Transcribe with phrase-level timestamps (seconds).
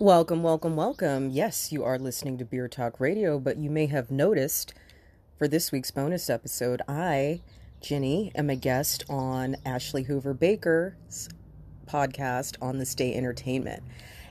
[0.00, 1.28] Welcome, welcome, welcome.
[1.30, 4.72] Yes, you are listening to Beer Talk Radio, but you may have noticed
[5.36, 7.40] for this week's bonus episode, I,
[7.80, 11.28] Jenny, am a guest on Ashley Hoover Baker's
[11.86, 13.82] podcast on This Day Entertainment.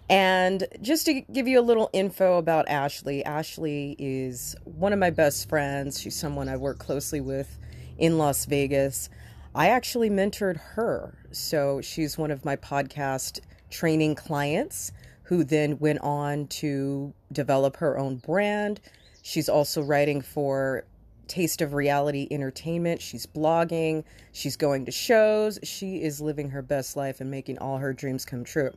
[0.09, 5.09] And just to give you a little info about Ashley, Ashley is one of my
[5.09, 5.99] best friends.
[5.99, 7.59] She's someone I work closely with
[7.97, 9.09] in Las Vegas.
[9.54, 11.18] I actually mentored her.
[11.34, 14.93] So she's one of my podcast training clients
[15.28, 18.80] who then went on to develop her own brand.
[19.22, 20.86] She's also writing for
[21.27, 23.02] Taste of Reality Entertainment.
[23.02, 25.59] She's blogging, she's going to shows.
[25.63, 28.72] She is living her best life and making all her dreams come true.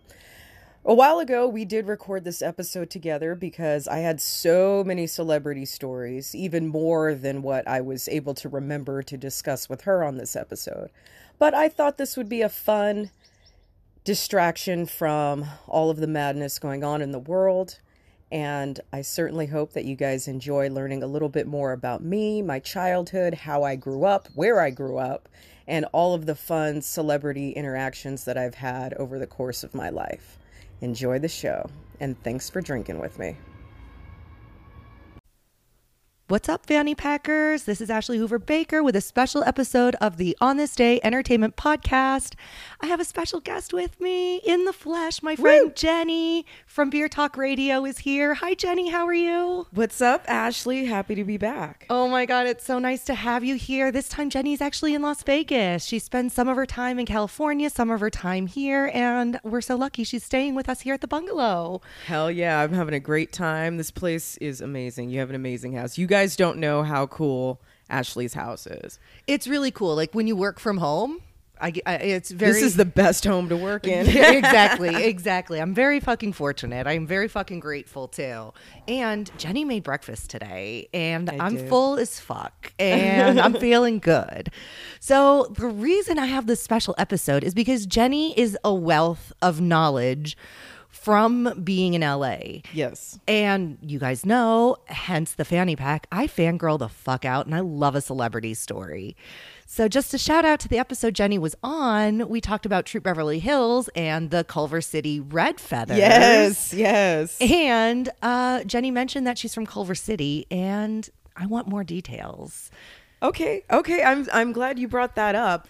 [0.84, 5.66] A while ago, we did record this episode together because I had so many celebrity
[5.66, 10.16] stories, even more than what I was able to remember to discuss with her on
[10.16, 10.90] this episode.
[11.38, 13.10] But I thought this would be a fun
[14.04, 17.80] distraction from all of the madness going on in the world.
[18.32, 22.42] And I certainly hope that you guys enjoy learning a little bit more about me,
[22.42, 25.28] my childhood, how I grew up, where I grew up,
[25.66, 29.90] and all of the fun celebrity interactions that I've had over the course of my
[29.90, 30.38] life.
[30.80, 33.36] Enjoy the show, and thanks for drinking with me.
[36.30, 37.64] What's up, Fanny Packers?
[37.64, 41.56] This is Ashley Hoover Baker with a special episode of the On This Day Entertainment
[41.56, 42.34] Podcast.
[42.82, 45.22] I have a special guest with me in the flesh.
[45.22, 45.72] My friend Woo!
[45.74, 48.32] Jenny from Beer Talk Radio is here.
[48.32, 48.88] Hi, Jenny.
[48.88, 49.66] How are you?
[49.72, 50.86] What's up, Ashley?
[50.86, 51.84] Happy to be back.
[51.90, 53.92] Oh my God, it's so nice to have you here.
[53.92, 55.84] This time, Jenny's actually in Las Vegas.
[55.84, 59.60] She spends some of her time in California, some of her time here, and we're
[59.60, 61.82] so lucky she's staying with us here at the bungalow.
[62.06, 63.76] Hell yeah, I'm having a great time.
[63.76, 65.10] This place is amazing.
[65.10, 65.98] You have an amazing house.
[65.98, 68.98] You guys don't know how cool Ashley's house is.
[69.26, 69.94] It's really cool.
[69.94, 71.20] Like when you work from home,
[71.60, 72.52] I, I it's very.
[72.52, 74.06] This is the best home to work in.
[74.08, 75.60] exactly, exactly.
[75.60, 76.86] I'm very fucking fortunate.
[76.86, 78.52] I'm very fucking grateful too.
[78.88, 81.68] And Jenny made breakfast today, and I I'm did.
[81.68, 84.50] full as fuck, and I'm feeling good.
[85.00, 89.60] So the reason I have this special episode is because Jenny is a wealth of
[89.60, 90.36] knowledge
[90.88, 92.36] from being in LA.
[92.72, 93.18] yes.
[93.28, 97.60] And you guys know, hence the fanny pack, I fangirl the fuck out and I
[97.60, 99.16] love a celebrity story.
[99.72, 103.04] So, just a shout out to the episode Jenny was on, we talked about Troop
[103.04, 105.96] Beverly Hills and the Culver City Red Feathers.
[105.96, 107.40] Yes, yes.
[107.40, 112.72] And uh, Jenny mentioned that she's from Culver City, and I want more details.
[113.22, 114.02] Okay, okay.
[114.02, 115.68] I'm I'm glad you brought that up.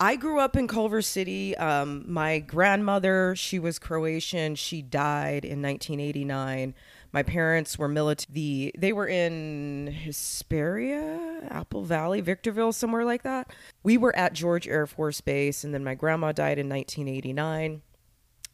[0.00, 1.54] I grew up in Culver City.
[1.58, 4.54] Um, my grandmother, she was Croatian.
[4.54, 6.74] She died in 1989.
[7.12, 8.32] My parents were military.
[8.32, 13.52] The they were in Hesperia, Apple Valley, Victorville, somewhere like that.
[13.82, 17.82] We were at George Air Force Base, and then my grandma died in 1989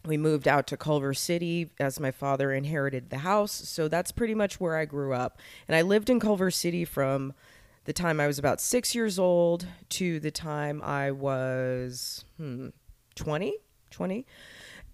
[0.06, 3.52] we moved out to Culver City as my father inherited the house.
[3.52, 5.38] So that's pretty much where I grew up.
[5.66, 7.34] And I lived in Culver City from
[7.84, 12.68] the time I was about six years old to the time I was hmm,
[13.16, 13.56] 20,
[13.90, 14.26] 20.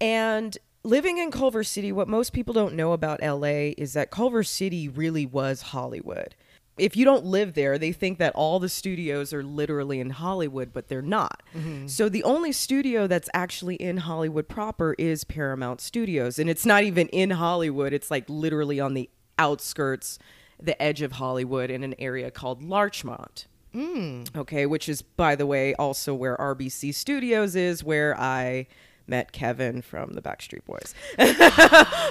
[0.01, 4.43] And living in Culver City, what most people don't know about LA is that Culver
[4.43, 6.35] City really was Hollywood.
[6.77, 10.73] If you don't live there, they think that all the studios are literally in Hollywood,
[10.73, 11.41] but they're not.
[11.55, 11.87] Mm-hmm.
[11.87, 16.37] So the only studio that's actually in Hollywood proper is Paramount Studios.
[16.37, 19.09] And it's not even in Hollywood, it's like literally on the
[19.39, 20.19] outskirts,
[20.61, 23.47] the edge of Hollywood in an area called Larchmont.
[23.73, 24.35] Mm.
[24.35, 28.67] Okay, which is, by the way, also where RBC Studios is, where I
[29.07, 30.93] met Kevin from the Backstreet Boys.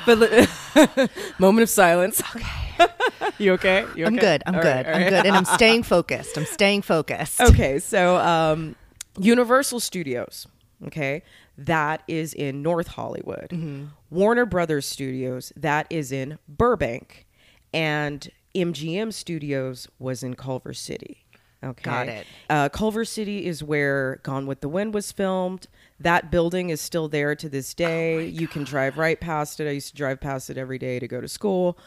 [0.06, 2.22] but moment of silence.
[2.34, 2.86] Okay.
[3.38, 3.86] you okay?
[3.94, 4.42] You I'm good.
[4.46, 4.86] I'm All good.
[4.86, 5.10] right, I'm right.
[5.10, 5.26] good.
[5.26, 6.36] And I'm staying focused.
[6.36, 7.40] I'm staying focused.
[7.40, 8.76] Okay, so um,
[9.18, 10.46] Universal Studios,
[10.86, 11.22] okay,
[11.56, 13.48] that is in North Hollywood.
[13.50, 13.86] Mm-hmm.
[14.10, 17.26] Warner Brothers Studios, that is in Burbank,
[17.72, 21.23] and MGM Studios was in Culver City.
[21.64, 22.26] Okay, Got it.
[22.50, 25.66] Uh, Culver City is where Gone with the Wind was filmed.
[25.98, 28.26] That building is still there to this Oh day.
[28.26, 29.68] you can drive right past it.
[29.68, 31.78] I used to drive past it every day to go to school.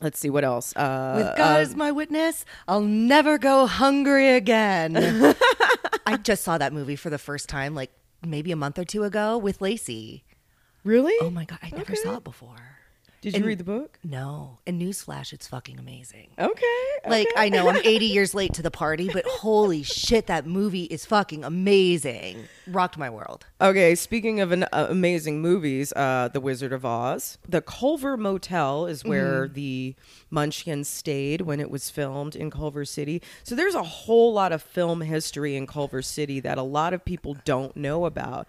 [0.00, 0.74] Let's see what else.
[0.76, 4.96] Uh, With God as my witness, I'll never go hungry again.
[6.06, 7.90] I just saw that movie for the first time, like
[8.26, 10.24] maybe a month or two ago with Lacey.
[10.82, 11.14] really?
[11.22, 11.94] Oh my God, I never Okay.
[11.94, 12.73] saw it before.
[13.24, 13.98] Did you and- read the book?
[14.04, 14.58] No.
[14.66, 16.28] And newsflash, it's fucking amazing.
[16.38, 16.84] Okay.
[17.08, 17.42] Like, okay.
[17.46, 21.06] I know I'm 80 years late to the party, but holy shit, that movie is
[21.06, 22.44] fucking amazing.
[22.66, 23.46] Rocked my world.
[23.62, 27.38] Okay, speaking of an, uh, amazing movies, uh, The Wizard of Oz.
[27.48, 29.94] The Culver Motel is where the
[30.30, 33.22] Munchkins stayed when it was filmed in Culver City.
[33.42, 37.04] So there's a whole lot of film history in Culver City that a lot of
[37.06, 38.46] people don't know about.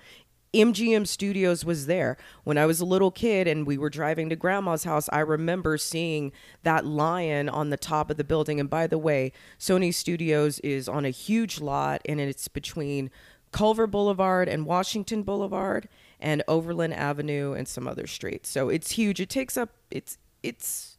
[0.56, 2.18] MGM Studios was there.
[2.44, 5.78] When I was a little kid and we were driving to grandma's house, I remember
[5.78, 6.31] seeing
[6.63, 8.60] that lion on the top of the building.
[8.60, 13.12] And by the way, Sony Studios is on a huge lot and it's between
[13.52, 15.88] Culver Boulevard and Washington Boulevard
[16.19, 18.50] and Overland Avenue and some other streets.
[18.50, 19.19] So it's huge.
[19.19, 20.95] It takes up it's it's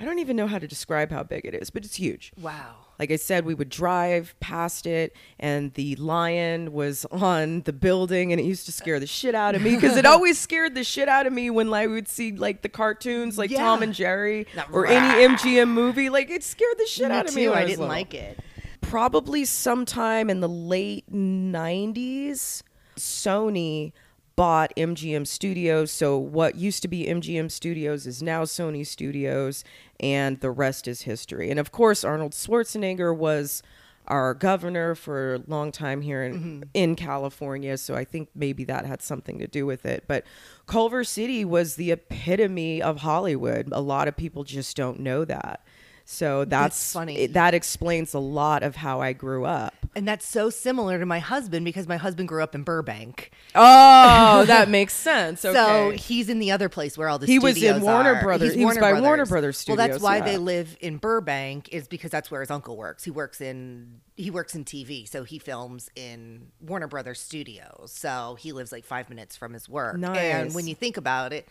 [0.00, 2.32] I don't even know how to describe how big it is, but it's huge.
[2.40, 2.76] Wow.
[2.98, 8.32] Like I said, we would drive past it, and the lion was on the building,
[8.32, 10.84] and it used to scare the shit out of me because it always scared the
[10.84, 13.94] shit out of me when like we would see like the cartoons, like Tom and
[13.94, 14.90] Jerry, That or rah.
[14.90, 16.08] any MGM movie.
[16.10, 17.44] Like it scared the shit Me out of me.
[17.44, 17.50] too.
[17.50, 17.94] when I was didn't little.
[17.94, 18.40] like it.
[18.82, 22.62] Probably sometime in the late '90s,
[22.96, 23.92] Sony
[24.40, 25.90] bought MGM Studios.
[25.90, 29.64] So what used to be MGM Studios is now Sony Studios,
[30.00, 31.50] and the rest is history.
[31.50, 33.62] And of course, Arnold Schwarzenegger was
[34.06, 36.62] our governor for a long time here in, mm-hmm.
[36.72, 37.76] in California.
[37.76, 40.04] So I think maybe that had something to do with it.
[40.08, 40.24] But
[40.64, 43.68] Culver City was the epitome of Hollywood.
[43.72, 45.62] A lot of people just don't know that.
[46.10, 47.16] So that's, funny.
[47.18, 49.72] it- that explains a lot of how I grew up.
[49.94, 53.30] And that's so similar to my husband because my husband grew up in Burbank.
[53.54, 55.44] Oh, that makes sense.
[55.44, 55.54] Okay.
[55.54, 58.22] So he's in the other place where all the He was in Warner are.
[58.22, 59.78] Brothers- He's he was by Warner Brothers Studios.
[59.78, 60.24] Well, that's why yeah.
[60.24, 63.04] they live in Burbank is because that's where his uncle works.
[63.04, 67.92] He works in he works in TV, so he films in Warner Brothers Studios.
[67.94, 69.96] So he lives like five minutes from his work.
[69.96, 70.18] Nice.
[70.18, 71.48] And when you think about it,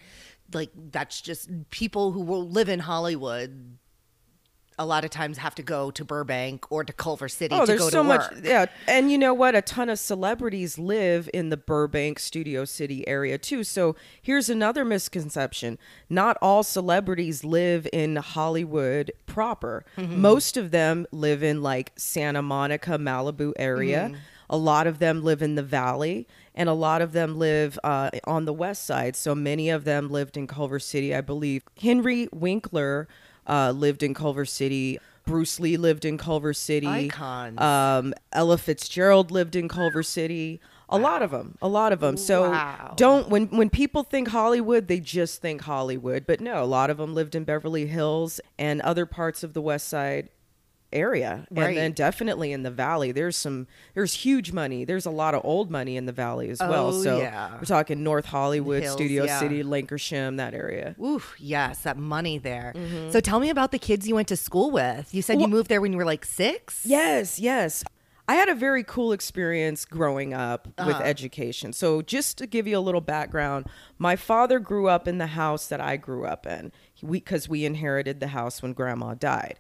[0.53, 3.77] like that's just people who will live in Hollywood.
[4.79, 7.65] A lot of times have to go to Burbank or to Culver City Oh, to
[7.67, 8.31] there's go so to much.
[8.31, 8.39] work.
[8.43, 9.53] Yeah, and you know what?
[9.53, 13.65] A ton of celebrities live in the Burbank, Studio City area too.
[13.65, 15.77] So here's another misconception:
[16.09, 19.83] not all celebrities live in Hollywood proper.
[19.97, 20.21] Mm-hmm.
[20.21, 24.05] Most of them live in like Santa Monica, Malibu area.
[24.11, 24.21] Mm-hmm.
[24.51, 28.09] A lot of them live in the valley, and a lot of them live uh,
[28.23, 29.15] on the west side.
[29.15, 31.63] So many of them lived in Culver City, I believe.
[31.79, 33.07] Henry Winkler
[33.49, 34.99] uh, lived in Culver City.
[35.25, 36.87] Bruce Lee lived in Culver City.
[36.87, 37.59] Icons.
[37.59, 40.59] Um, Ella Fitzgerald lived in Culver City.
[40.91, 41.55] A lot of them.
[41.61, 42.17] A lot of them.
[42.17, 42.93] So Wow.
[42.95, 46.25] don't when when people think Hollywood, they just think Hollywood.
[46.25, 49.61] But no, a lot of them lived in Beverly Hills and other parts of the
[49.61, 50.29] West Side
[50.91, 51.67] area Right.
[51.69, 55.41] and then definitely in the valley there's some there's huge money there's a lot of
[55.43, 57.53] old money in the valley as well Oh, so yeah.
[57.53, 59.39] we're talking north hollywood Hills, studio yeah.
[59.39, 62.73] city Lankershim that area Oof, yes, that money there.
[62.75, 63.11] Mm-hmm.
[63.11, 65.13] So tell me about the kids you went to school with.
[65.13, 66.83] You said you moved there when you were like six?
[66.85, 67.83] Yes, yes.
[68.27, 71.03] I had a very cool experience growing up with Uh-huh.
[71.03, 71.73] education.
[71.73, 73.65] So, just to give you a little background,
[73.97, 76.71] my father grew up in the house that I grew up in
[77.09, 79.57] because we, inherited the house when grandma died.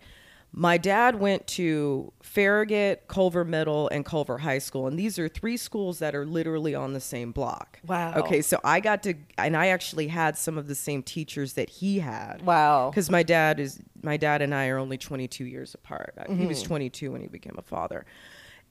[0.51, 4.87] My dad went to Farragut, Culver Middle, and Culver High School.
[4.87, 7.79] And these are three schools that are literally on the same block.
[7.85, 8.13] Wow.
[8.15, 11.69] Okay, so I got to, and I actually had some of the same teachers that
[11.69, 12.89] he had Wow.
[12.89, 16.13] because my dad is my dad and I are only 22 years apart.
[16.27, 16.47] He Mm-hmm.
[16.47, 18.05] was 22 when he became a father,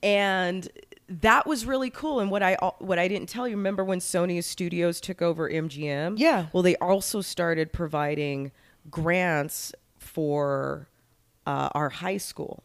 [0.03, 0.69] and
[1.09, 2.21] that was really cool.
[2.21, 6.15] And what I what I didn't tell you, remember when Sony Studios took over MGM?
[6.19, 6.47] Yeah.
[6.53, 8.51] Well, they also started providing
[8.91, 10.89] grants for
[11.49, 12.63] uh, our high school.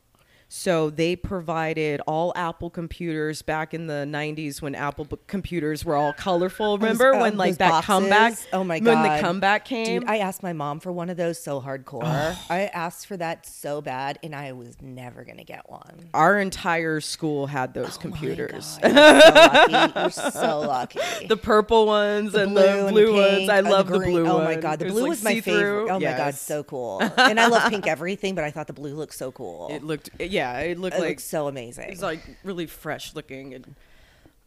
[0.56, 5.96] So they provided all Apple computers back in the 90s when Apple b- computers were
[5.96, 6.78] all colorful.
[6.78, 7.88] Remember Those, uh, when like that boxes?
[7.88, 8.34] comeback?
[8.54, 9.02] Oh my god.
[9.04, 10.02] When the comeback came?
[10.02, 10.08] dude.
[10.10, 12.04] I asked my mom for one of those so hardcore.
[12.52, 16.12] I asked for that so bad, and I was never gonna get one.
[16.14, 18.78] our entire school had those Oh computers.
[18.84, 19.00] You're so
[19.34, 20.00] lucky.
[20.00, 21.28] You're so lucky.
[21.30, 23.38] the purple ones and blue the and blue ones.
[23.38, 24.12] pink I love the, green.
[24.12, 25.90] blue Oh my god, the blue like was my favorite.
[25.90, 27.02] Oh my god, so cool.
[27.18, 29.70] And I love pink everything, but I thought the blue looked so cool.
[29.72, 31.86] It looked, yeah, it looked It like looked so amazing.
[31.86, 33.76] it was like really fresh looking and.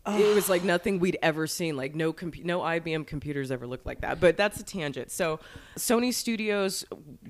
[0.09, 1.77] It was like nothing we'd ever seen.
[1.77, 4.21] Like no compu- no IBM computers ever looked like that.
[4.21, 5.11] But that's a tangent.
[5.11, 5.41] So
[5.77, 6.85] Sony Studios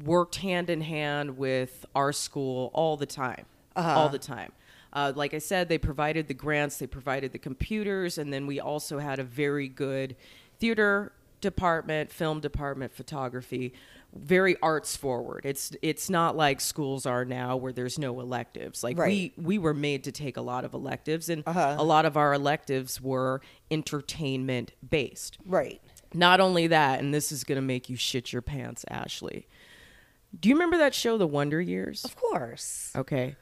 [0.04, 4.52] worked hand in hand with our school all the time, all the time.
[4.92, 8.60] Uh, like I said, they provided the grants, they provided the computers, and then we
[8.60, 10.14] also had a very good
[10.58, 13.72] theater department, film department, photography,
[14.14, 15.42] very arts forward.
[15.44, 18.82] It's it's not like schools are now where there's no electives.
[18.82, 19.32] Like Right.
[19.36, 21.76] we we were made to take a lot of electives, and Uh-huh.
[21.78, 25.38] a lot of our electives were entertainment based.
[25.46, 25.80] right.
[26.14, 29.46] Not only that, and this is gonna make you shit your pants, Ashley.
[30.38, 32.04] Do you remember that show, The Wonder Years?
[32.04, 32.92] Of course.
[32.96, 33.36] Okay,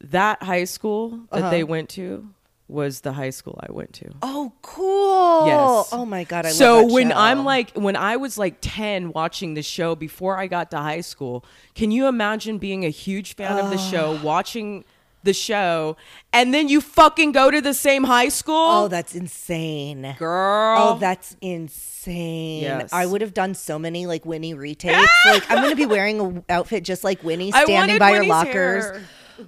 [0.00, 1.50] that high school that Uh-huh.
[1.50, 2.28] they went to
[2.66, 4.10] was the high school I went to.
[4.22, 5.46] Oh, cool.
[5.46, 5.88] Yes.
[5.92, 7.16] Oh my god, I so when show.
[7.16, 11.02] I'm like when I was like 10 watching the show before I got to high
[11.02, 11.44] school,
[11.74, 14.84] can you imagine being a huge fan of the show, watching
[15.24, 15.96] the show,
[16.32, 18.54] and then you fucking go to the same high school.
[18.54, 20.14] Oh, that's insane.
[20.18, 20.78] girl.
[20.78, 22.62] Oh, that's insane.
[22.62, 22.92] Yes.
[22.92, 25.08] I would have done so many like Winnie retakes.
[25.26, 28.84] like I'm gonna be wearing a outfit just like Winnie, standing by Winnie's your lockers.
[28.84, 29.02] hair.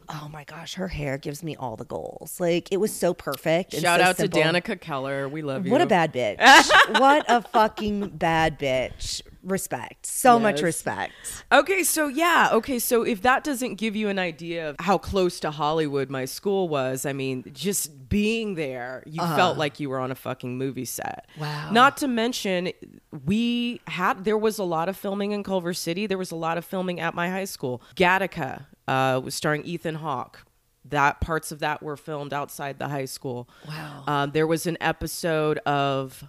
[0.08, 2.38] Oh my gosh, her hair gives me all the goals.
[2.40, 3.72] Like it was so perfect.
[3.72, 4.40] Shout so out simple.
[4.40, 5.30] to Danica McKellar.
[5.30, 5.72] We love you.
[5.72, 6.38] What a bad bitch.
[7.00, 9.22] what a fucking bad bitch.
[9.42, 10.06] Respect.
[10.06, 11.12] So much respect.
[11.52, 15.38] Okay, so yeah, okay, so if that doesn't give you an idea of how close
[15.40, 19.36] to Hollywood my school was, I mean, just being there, you uh-huh.
[19.36, 21.28] felt like you were on a fucking movie set.
[21.38, 21.70] Wow.
[21.70, 22.72] Not to mention,
[23.24, 26.08] we had there was a lot of filming in Culver City.
[26.08, 27.82] There was a lot of filming at my high school.
[27.94, 30.44] Gattaca uh, was starring Ethan Hawke.
[30.84, 33.48] That parts of that were filmed outside the high school.
[33.66, 34.04] Wow.
[34.06, 36.22] Um, there was an episode of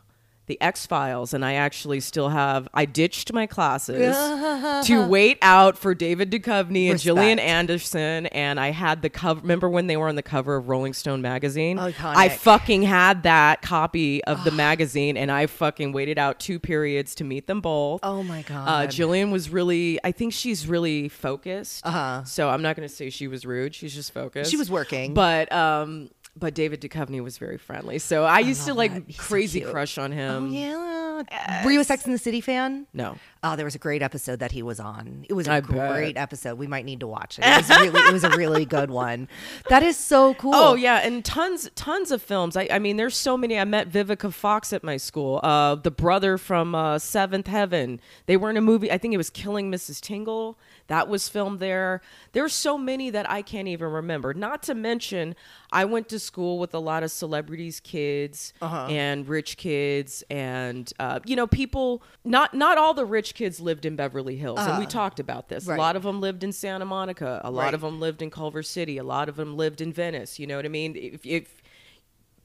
[0.47, 2.67] the X Files, and I actually still have.
[2.73, 4.15] I ditched my classes
[4.87, 7.03] to wait out for David Duchovny and Respect.
[7.03, 9.41] Gillian Anderson, and I had the cover.
[9.41, 11.77] Remember when they were on the cover of Rolling Stone magazine?
[11.77, 12.15] Iconic.
[12.15, 17.13] I fucking had that copy of the magazine, and I fucking waited out two periods
[17.15, 17.99] to meet them both.
[18.03, 18.91] Oh my Uh, god.
[18.91, 21.85] Gillian was really, I think she's really focused.
[21.85, 22.23] Uh-huh.
[22.23, 23.75] So I'm not going to say she was rude.
[23.75, 24.49] She's just focused.
[24.49, 25.13] She was working.
[25.13, 27.99] But, um, but David Duchovny was very friendly.
[27.99, 29.03] So I used to like that.
[29.07, 30.49] He's so crazy crush on him.
[30.49, 31.65] Oh, yeah.
[31.65, 32.85] Were you a Sex in the City fan?
[32.93, 33.17] No.
[33.43, 35.25] Oh, there was a great episode that he was on.
[35.29, 35.69] It was a I bet.
[35.69, 36.57] great episode.
[36.57, 37.45] We might need to watch it.
[37.45, 39.27] It was really, it was a really good one.
[39.69, 40.55] That is so cool.
[40.55, 42.57] Oh yeah, and tons, tons of films.
[42.57, 43.59] I, I mean, there's so many.
[43.59, 45.39] I met Vivica Fox at my school.
[45.43, 47.99] Uh, the brother from uh, Seventh Heaven.
[48.25, 48.91] They were in a movie.
[48.91, 50.01] I think it was Killing Mrs.
[50.01, 50.57] Tingle.
[50.87, 52.01] That was filmed there.
[52.31, 54.33] There's so many that I can't even remember.
[54.33, 55.35] Not to mention,
[55.69, 58.87] I went to school with a lot of celebrities' kids Uh-huh.
[58.89, 62.01] and rich kids, and uh, you know, people.
[62.23, 65.49] Not not all the rich kids lived in Beverly Hills, and we ah, talked about
[65.49, 65.65] this.
[65.65, 65.77] Right.
[65.77, 67.41] A lot of them lived in Santa Monica.
[67.43, 67.73] A lot Right.
[67.73, 68.97] of them lived in Culver City.
[68.97, 70.39] A lot of them lived in Venice.
[70.39, 70.95] You know what I mean?
[70.95, 71.61] If if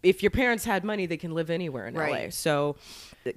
[0.03, 2.01] if your parents had money, they can live anywhere in LA.
[2.03, 2.35] Right.
[2.35, 2.77] So,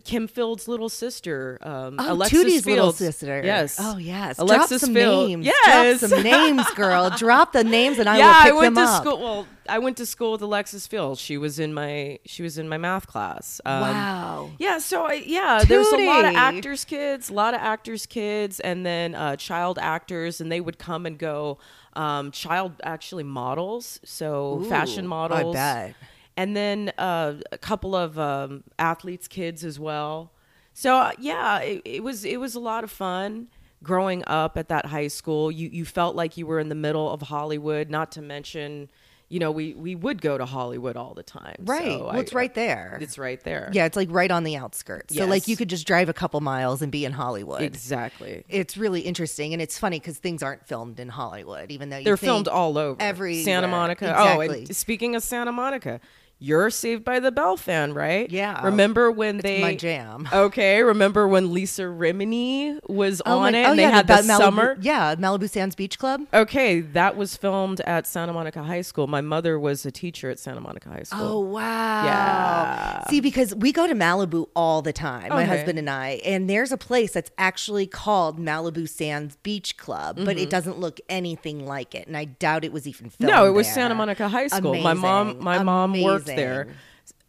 [0.04, 3.42] Kim Field's little sister, um, Oh, Alexis Tootie's little sister.
[3.44, 3.78] Yes.
[3.80, 4.40] Oh, yes.
[4.40, 5.28] Alexis Drop some Field.
[5.30, 5.46] names.
[5.46, 6.00] Yes.
[6.00, 7.10] Drop some names, girl.
[7.18, 9.02] Drop the names and I yeah, will pick I went them to up.
[9.04, 9.20] school.
[9.20, 11.20] Well, I went to school with Alexis Fields.
[11.22, 13.62] She was in my she was in my math class.
[13.66, 14.52] Um, Wow.
[14.60, 18.60] Yeah, so I yeah, there's a lot of actors' kids, a lot of actors' kids,
[18.60, 21.58] and then uh, child actors, and they would come and go.
[21.94, 25.56] Um, child actually models, so fashion Ooh, models.
[25.56, 25.96] I bet.
[26.38, 30.32] And then uh, a couple of um, athletes' kids as well.
[30.74, 33.48] So uh, yeah, it, it was it was a lot of fun
[33.82, 35.50] growing up at that high school.
[35.52, 37.90] You you felt like you were in the middle of Hollywood.
[37.90, 38.90] Not to mention,
[39.30, 41.56] you know, we we would go to Hollywood all the time.
[41.60, 41.86] Right.
[41.86, 42.98] So well, I- it's right there.
[43.00, 43.70] It's right there.
[43.72, 45.16] yeah, it's like right on the outskirts.
[45.16, 47.62] So, like, you could just drive a couple miles and be in Hollywood.
[47.62, 48.44] Exactly.
[48.50, 49.54] It's really interesting.
[49.54, 52.78] And it's funny because things aren't filmed in Hollywood, even though you They're filmed all
[52.78, 53.46] over everywhere.
[53.46, 54.10] Santa Monica.
[54.10, 54.68] Exactly.
[54.70, 56.02] Oh, speaking of Santa Monica,
[56.38, 58.30] you're Saved by the Bell fan, right?
[58.30, 58.64] Yeah.
[58.66, 60.28] Remember when they my jam.
[60.34, 60.84] Okay.
[60.84, 64.14] Remember when Lisa Remini was Oh on my- it oh, and yeah, they had the,
[64.16, 64.78] Malibu- summer?
[64.82, 66.22] Yeah, Malibu Sands Beach Club.
[66.34, 69.08] Okay, that was filmed at Santa Monica High School.
[69.08, 71.22] My mother was a teacher at Santa Monica High School.
[71.22, 72.04] Oh wow!
[72.06, 73.08] Yeah.
[73.10, 76.72] See, because we go to Malibu all the time, my husband and I, and there's
[76.72, 81.96] a place that's actually called Malibu Sands Beach Club, but it doesn't look anything like
[81.96, 83.32] it, and I doubt it was even filmed.
[83.32, 83.44] Mm-hmm.
[83.44, 83.76] No, it was there.
[83.76, 84.76] Santa Monica High School.
[84.76, 85.44] My mom, Amazing.
[85.44, 86.68] my mom worked there.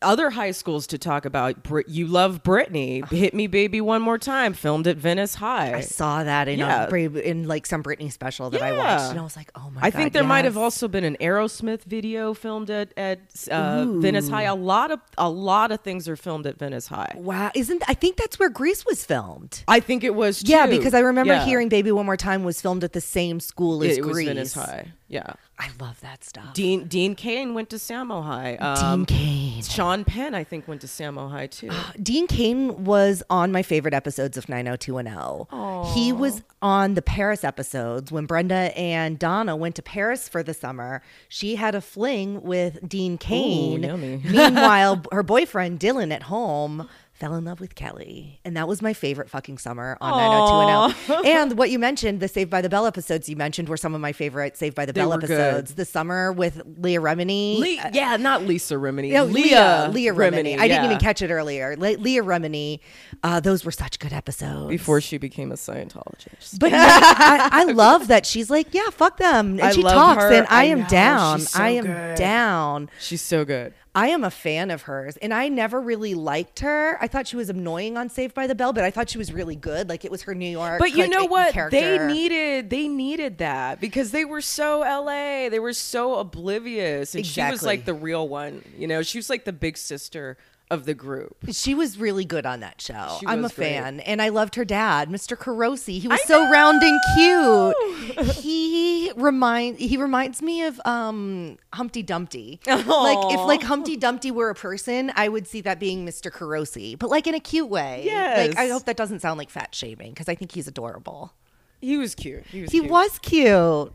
[0.02, 1.62] Other high schools to talk about.
[1.62, 3.08] Brit- You love Britney.
[3.10, 4.52] Hit me, baby, one more time.
[4.52, 5.72] Filmed at Venice High.
[5.74, 6.86] I saw that in Yeah.
[6.86, 9.80] a, in like some Britney special that I watched, and I was like, oh my!
[9.80, 9.86] God.
[9.86, 13.86] I God, think there might have also been an Aerosmith video filmed at at uh,
[13.86, 14.42] Venice High.
[14.42, 17.14] A lot of a lot of things are filmed at Venice High.
[17.16, 19.64] Wow, isn't I think that's where Grease was filmed.
[19.66, 20.42] I think it was.
[20.42, 20.52] Too.
[20.52, 21.44] Yeah, because I remember Yeah.
[21.46, 24.18] hearing "Baby One More Time" was filmed at the same school as it, it was
[24.22, 24.92] Venice High.
[25.08, 26.52] Yeah, I love that stuff.
[26.52, 28.56] Dean Dean Cain went to Samo High.
[28.56, 29.62] Dean Um, Cain.
[29.62, 31.70] Sean Penn, I think, went to Samo High too.
[32.02, 35.94] Dean Cain was on my favorite episodes of 90210.
[35.94, 40.52] He was on the Paris episodes when Brenda and Donna went to Paris for the
[40.54, 41.02] summer.
[41.28, 43.84] She had a fling with Dean Cain.
[43.84, 44.16] yummy.
[44.24, 48.40] Meanwhile, her boyfriend Dylan at home fell in love with Kelly.
[48.44, 51.26] And that was my favorite fucking summer on 90210.
[51.32, 54.00] and what you mentioned, the Saved by the Bell episodes you mentioned were some of
[54.02, 55.30] my favorite Saved by the Bell were good.
[55.30, 55.74] episodes.
[55.74, 57.58] The summer with Leah Remini.
[57.58, 59.12] Le- yeah, not Lisa Remini.
[59.12, 60.56] No, Leah, Leah, Leah Remini.
[60.56, 60.58] Remini.
[60.58, 61.74] I didn't even catch it earlier.
[61.78, 62.80] Le- Leah Remini.
[63.22, 64.68] Uh, those were such good episodes.
[64.68, 66.58] before she became a Scientologist.
[66.60, 70.22] But yeah, I, I love that she's like, yeah, fuck them, and I she talks,
[70.22, 70.32] her.
[70.32, 70.88] and I, I am know.
[70.88, 71.40] down.
[71.40, 72.16] So I am good.
[72.18, 72.90] down.
[73.00, 73.72] She's so good.
[73.96, 76.98] I am a fan of hers, and I never really liked her.
[77.00, 79.32] I thought she was annoying on Saved by the Bell, but I thought she was
[79.32, 79.88] really good.
[79.88, 80.80] Like it was her New York.
[80.80, 81.54] But you like, know what?
[81.70, 85.48] They needed they needed that because they were so LA.
[85.48, 88.62] They were so oblivious, and she was like the real one.
[88.76, 90.36] You know, she was like the big sister
[90.70, 91.36] of the group.
[91.50, 93.16] She was really good on that show.
[93.20, 93.54] She I'm a great.
[93.54, 95.36] fan, and I loved her dad, Mr.
[95.36, 96.00] Carosi.
[96.00, 98.26] He was so round and cute.
[98.36, 102.60] he remind he reminds me of um Humpty Dumpty.
[102.66, 106.30] Like if like Humpty Dumpty were a person, I would see that being Mr.
[106.30, 108.04] Carosi, but like in a cute way.
[108.48, 111.32] Like I hope that doesn't sound like fat shaming because I think he's adorable.
[111.80, 112.44] He was cute.
[112.46, 112.72] He was.
[112.72, 112.90] He cute.
[112.90, 113.92] was cute.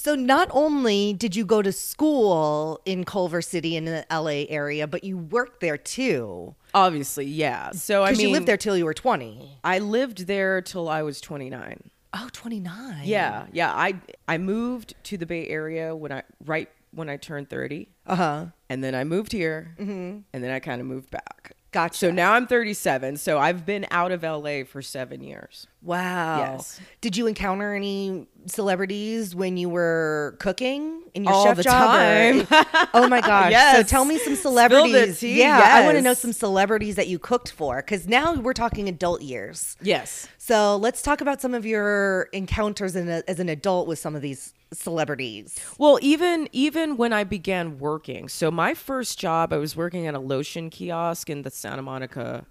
[0.00, 4.86] So not only did you go to school in Culver City in the LA area,
[4.86, 6.54] but you worked there too.
[6.72, 7.72] obviously yeah.
[7.72, 9.58] So I mean, you lived there till you were 20.
[9.64, 11.90] I lived there till I was 29.
[12.14, 13.00] Oh, 29.
[13.02, 13.72] Yeah, yeah.
[13.74, 13.94] I
[14.28, 17.88] I moved to the Bay Area when I right when I turned 30.
[18.06, 18.46] Uh huh.
[18.70, 21.56] and then I moved here, and then I kind of moved back.
[21.70, 21.98] Gotcha.
[21.98, 23.16] So now I'm 37.
[23.18, 25.66] So I've been out of LA for seven years.
[25.80, 26.38] Wow.
[26.56, 26.80] Yes.
[27.00, 32.44] Did you encounter any celebrities when you were cooking in your All chef the job?
[32.50, 33.44] or- oh my gosh.
[33.46, 33.88] So Yes.
[33.90, 35.20] tell me some celebrities.
[35.20, 38.54] tea, Yeah, I want to know some celebrities that you cooked for because now we're
[38.54, 39.76] talking adult years.
[39.80, 40.26] Yes.
[40.38, 44.16] So let's talk about some of your encounters in a, as an adult with some
[44.16, 45.58] of these celebrities.
[45.78, 50.14] Well, even even when I began working, so my first job, I was working at
[50.14, 52.46] a lotion kiosk in the Santa Monica.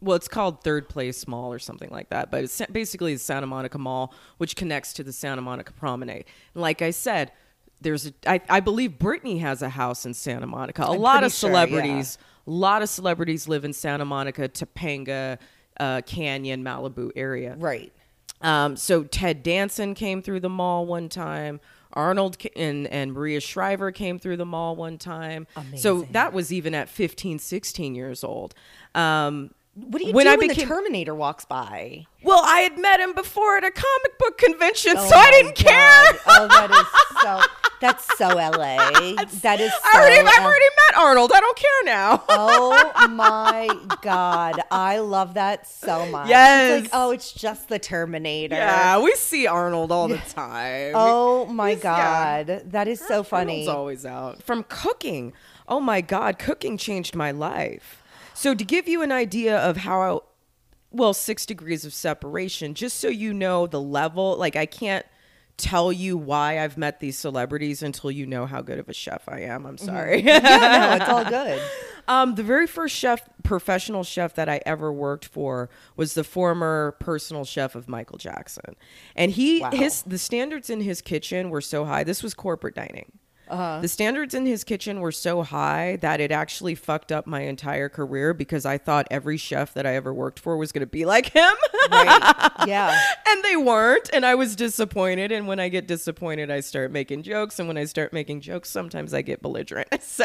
[0.00, 3.46] Well, it's called Third Place Mall or something like that, but it's basically the Santa
[3.46, 6.24] Monica Mall, which connects to the Santa Monica Promenade.
[6.54, 7.32] And like I said,
[7.80, 10.82] there's a, I, I believe Britney has a house in Santa Monica.
[10.82, 15.38] A I'm lot of sure, celebrities, a lot of celebrities live in Santa Monica, Topanga,
[15.78, 17.54] uh, Canyon, Malibu area.
[17.58, 17.92] Right.
[18.40, 21.60] Um, so Ted Danson came through the mall one time.
[21.92, 25.46] Arnold and, and Maria Shriver came through the mall one time.
[25.76, 28.54] So that was even at 15, 16 years old.
[28.94, 32.06] Um, What do you When do I when became- the Terminator walks by?
[32.22, 35.54] well, I had met him before at a comic book convention, Oh so I didn't
[35.54, 36.18] care.
[36.26, 37.40] Oh, that is so.
[37.78, 38.76] That's so LA.
[39.42, 39.70] That is.
[39.70, 41.30] So I already, I've L- already met Arnold.
[41.34, 42.24] I don't care now.
[42.30, 43.68] Oh my
[44.00, 46.30] god, I love that so much.
[46.30, 46.84] Yes.
[46.84, 48.54] It's like, oh, it's just the Terminator.
[48.56, 50.92] yeah, we see Arnold all the time.
[50.94, 52.42] Oh my He's- yeah.
[52.44, 53.66] god, that is so funny.
[53.68, 54.42] Arnold's always out.
[54.42, 55.34] From cooking.
[55.68, 58.02] Oh my God, cooking changed my life.
[58.36, 60.24] So to give you an idea of how
[60.90, 65.04] well, six degrees of separation, just so you know the level, like I can't
[65.58, 69.28] tell you why I've met these celebrities until you know how good of a chef
[69.28, 69.66] I am.
[69.66, 70.22] I'm sorry.
[70.22, 71.60] yeah, no, it's all good.
[72.08, 76.96] Um, the very first chef, professional chef that I ever worked for was the former
[77.00, 78.76] personal chef of Michael Jackson,
[79.16, 79.70] and he Wow.
[79.72, 82.04] his the standards in his kitchen were so high.
[82.04, 83.12] This was corporate dining.
[83.48, 83.80] Uh-huh.
[83.80, 87.88] The standards in his kitchen were so high that it actually fucked up my entire
[87.88, 91.04] career because I thought every chef that I ever worked for was going to be
[91.04, 91.52] like him.
[91.90, 92.50] Right.
[92.66, 92.98] Yeah.
[93.28, 97.22] and they weren't and i was disappointed and when i get disappointed i start making
[97.22, 100.24] jokes and when i start making jokes sometimes i get belligerent so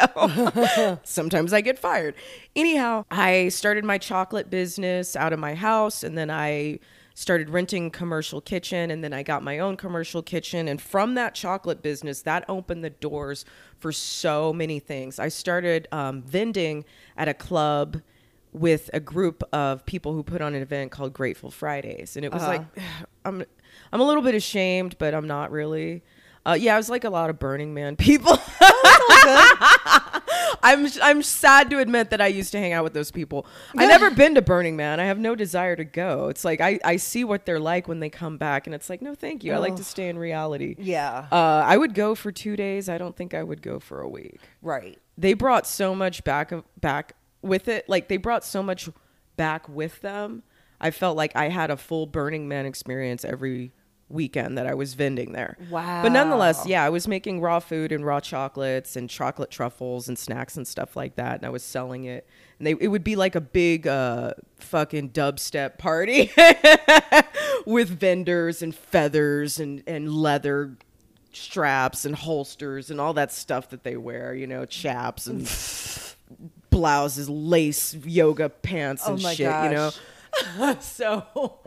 [1.03, 2.15] sometimes i get fired
[2.55, 6.79] anyhow i started my chocolate business out of my house and then i
[7.21, 10.67] started renting commercial kitchen and then i got my own commercial kitchen.
[10.67, 13.45] And from that chocolate business that opened the doors
[13.77, 15.19] for so many things.
[15.19, 16.83] I started um, vending
[17.15, 18.01] at a club
[18.53, 22.33] with a group of people who put on an event called Grateful Fridays, and it
[22.33, 22.63] was like
[23.25, 23.43] I'm
[23.93, 26.03] I'm a little bit ashamed, but I'm not really.
[26.43, 28.35] Uh, yeah, I was like a lot of Burning Man people.
[30.63, 33.45] I'm I'm sad to admit that I used to hang out with those people.
[33.77, 34.99] I never been to Burning Man.
[34.99, 36.27] I have no desire to go.
[36.29, 39.01] It's like I, I see what they're like when they come back, and it's like
[39.01, 39.53] no, thank you.
[39.53, 40.75] I like to stay in reality.
[40.77, 41.27] Yeah.
[41.31, 42.89] Uh, I would go for two days.
[42.89, 44.97] I don't think I would go for a week Right.
[45.17, 48.89] they brought so much back of back with it like they brought so much
[49.35, 50.43] back with them
[50.79, 53.71] i felt like i had a full burning man experience every
[54.11, 56.01] weekend that i was vending there Wow.
[56.03, 60.17] but nonetheless yeah i was making raw food and raw chocolates and chocolate truffles and
[60.17, 62.27] snacks and stuff like that and i was selling it
[62.59, 66.31] and they, it would be like a big uh fucking dubstep party
[67.65, 70.75] with vendors and feathers and and leather
[71.33, 75.43] straps and holsters and all that stuff that they wear, you know, chaps and
[76.69, 80.75] blouses, lace, yoga pants and Oh my shit, you know.
[80.81, 81.59] so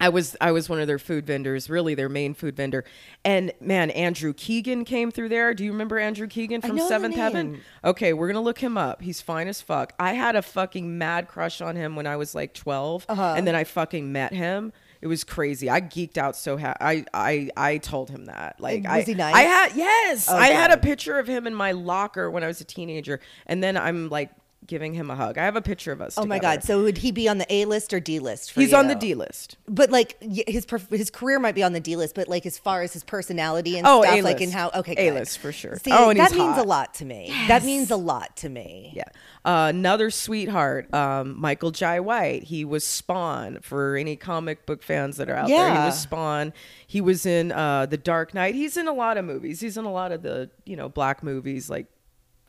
[0.00, 2.84] I was I was one of their food vendors, really their main food vendor.
[3.24, 5.52] And man, Andrew Keegan came through there.
[5.54, 7.60] Do you remember Andrew Keegan from Seventh Heaven?
[7.84, 9.02] Okay, we're gonna look him up.
[9.02, 9.92] He's fine as fuck.
[9.98, 13.34] I had a fucking mad crush on him when I was like 12 Uh-huh.
[13.36, 14.72] and then I fucking met him.
[15.02, 15.70] It was crazy.
[15.70, 18.60] I geeked out so ha- I I I told him that.
[18.60, 19.34] Like Was I he nice?
[19.34, 20.28] I had yes.
[20.28, 23.62] I had a picture of him in my locker when I was a teenager and
[23.64, 24.30] then I'm like
[24.66, 25.36] giving him a hug.
[25.38, 26.16] I have a picture of us.
[26.18, 26.56] Oh my together.
[26.58, 26.64] god!
[26.64, 28.52] So would he be on the A list or D list?
[28.52, 28.94] For He's on the?
[28.94, 29.56] D list.
[29.66, 32.82] But like his his career might be on the D list, but like as far
[32.82, 34.24] as his personality and Oh, stuff, A-list.
[34.24, 35.12] like in how okay, good.
[35.14, 35.76] A-list for sure.
[35.82, 37.32] See, Oh, and that means a lot to me.
[37.48, 38.92] That means a lot to me.
[38.94, 39.04] Yeah.
[39.42, 42.44] Uh, another sweetheart, um, Michael Jai White.
[42.44, 45.70] He was Spawn for any comic book fans that are out there.
[45.72, 46.52] He was Spawn.
[46.86, 48.54] He was in uh, The Dark Knight.
[48.54, 49.60] He's in a lot of movies.
[49.60, 51.70] He's in a lot of the, you know, black movies.
[51.70, 51.86] Like,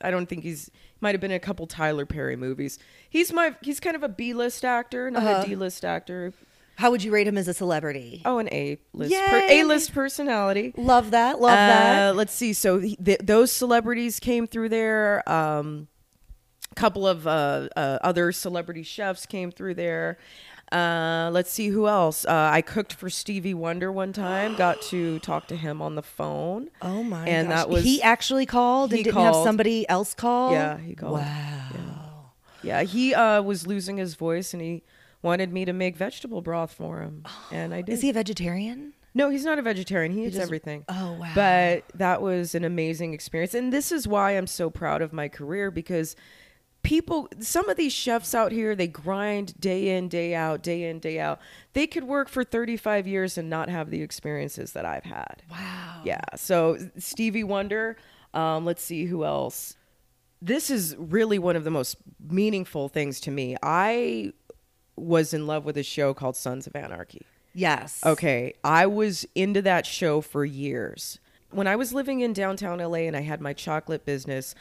[0.03, 2.79] I don't think he's, might have been in a couple Tyler Perry movies.
[3.09, 5.41] He's my, he's kind of a B list actor, not Uh-huh.
[5.43, 6.33] a D list actor.
[6.75, 8.21] How would you rate him as a celebrity?
[8.25, 9.13] Oh, an A list.
[9.13, 10.73] A list personality.
[10.77, 11.39] Love that.
[11.39, 12.15] Love Uh, that.
[12.15, 12.53] Let's see.
[12.53, 15.27] So th- those celebrities came through there.
[15.29, 15.87] Um,
[16.71, 20.17] a couple of uh, uh, other celebrity chefs came through there.
[20.71, 22.23] Uh, let's see who else.
[22.25, 24.55] Uh, I cooked for Stevie Wonder one time.
[24.55, 26.69] Got to talk to him on the phone.
[26.81, 27.57] Oh my And gosh.
[27.57, 30.51] that was he actually called and didn't have somebody else call.
[30.53, 31.13] Yeah, he called.
[31.19, 32.31] Wow.
[32.63, 34.83] Yeah, he uh, was losing his voice and he
[35.21, 37.93] wanted me to make vegetable broth for him, and I did.
[37.93, 38.93] Is he a vegetarian?
[39.13, 40.13] No, he's not a vegetarian.
[40.13, 40.85] He eats just- everything.
[40.87, 41.31] Oh, wow.
[41.35, 43.53] But that was an amazing experience.
[43.53, 46.15] And this is why I'm so proud of my career because
[46.83, 50.99] people some of these chefs out here they grind day in day out day in
[50.99, 51.39] day out.
[51.73, 55.43] They could work for 35 years and not have the experiences that i've had.
[55.49, 56.01] Wow.
[56.03, 56.21] yeah.
[56.35, 57.97] So stevie wonder
[58.33, 59.75] um, let's see who else.
[60.41, 63.55] This is really one of the most meaningful things to me.
[63.61, 64.33] I
[64.95, 67.25] was in love with a show called sons of anarchy.
[67.53, 68.01] Yes.
[68.05, 71.19] Okay, I was into that show for years.
[71.49, 74.55] When I was living in downtown LA and I had my chocolate business,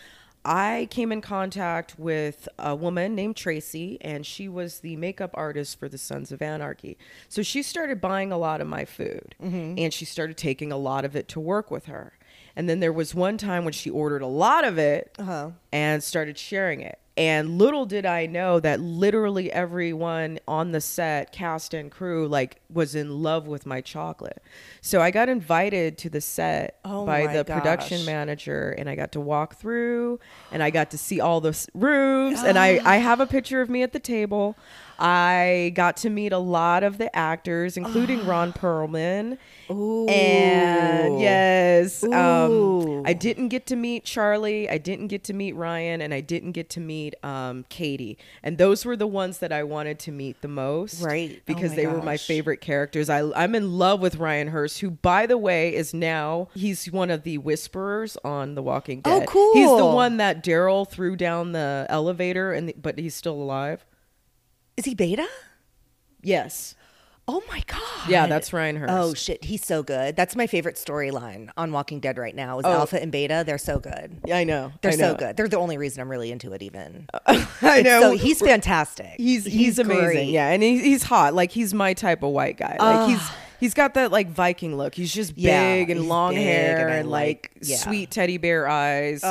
[0.45, 5.79] I came in contact with a woman named Tracy, and she was the makeup artist
[5.79, 6.97] for the Sons of Anarchy.
[7.29, 11.05] So she started buying a lot of my food, and she started taking a lot
[11.05, 12.15] of it to work with her.
[12.57, 15.51] And then there was one time when she ordered a lot of it Uh-huh.
[15.73, 16.99] and started sharing it.
[17.21, 22.63] And little did I know that literally everyone on the set, cast and crew, like
[22.71, 24.43] was in love with my chocolate.
[24.81, 29.13] So I got invited to the set Oh by the production manager and I got
[29.13, 30.19] to walk through
[30.51, 33.69] and I got to see all the rooms and I, I have a picture of
[33.69, 34.57] me at the table.
[35.01, 39.39] I got to meet a lot of the actors, including Ron Perlman.
[39.71, 40.09] Ooh.
[40.09, 44.69] And yes, um, I didn't get to meet Charlie.
[44.69, 48.17] I didn't get to meet Ryan, and I didn't get to meet um, Katey.
[48.43, 51.37] And those were the ones that I wanted to meet the most, Right.
[51.39, 53.09] Oh Because my they were my favorite characters.
[53.09, 57.11] I, I'm in love with Ryan Hurst, who, by the way, is now he's one
[57.11, 59.27] of the whisperers on The Walking Dead.
[59.29, 59.61] Oh, Dead.
[59.61, 63.85] He's the one that Daryl threw down the elevator, and but he's still alive.
[64.77, 65.27] Is he beta?
[66.23, 66.75] Yes.
[67.33, 68.09] Oh my god.
[68.09, 68.93] Yeah, that's Ryan Hurst.
[68.93, 70.17] Oh shit, he's so good.
[70.17, 72.59] That's my favorite storyline on Walking Dead right now.
[72.59, 72.73] Is Oh.
[72.73, 73.45] Alpha and Beta?
[73.47, 74.19] They're so good.
[74.27, 74.73] Yeah, I know.
[74.83, 75.37] They're I so good.
[75.37, 76.63] They're the only reason I'm really into it.
[76.63, 77.07] Even
[77.63, 78.01] I know.
[78.01, 79.13] So he's fantastic.
[79.17, 80.05] He's he's, amazing.
[80.05, 80.29] great.
[80.31, 81.35] Yeah, and he's he's hot.
[81.35, 82.77] Like he's my type of white guy.
[82.81, 83.31] Like he's
[83.61, 84.95] he's got that like Viking look.
[84.95, 87.21] He's just Yeah, big and long big hair and and, like-
[87.57, 87.77] like yeah.
[87.77, 89.23] sweet teddy bear eyes.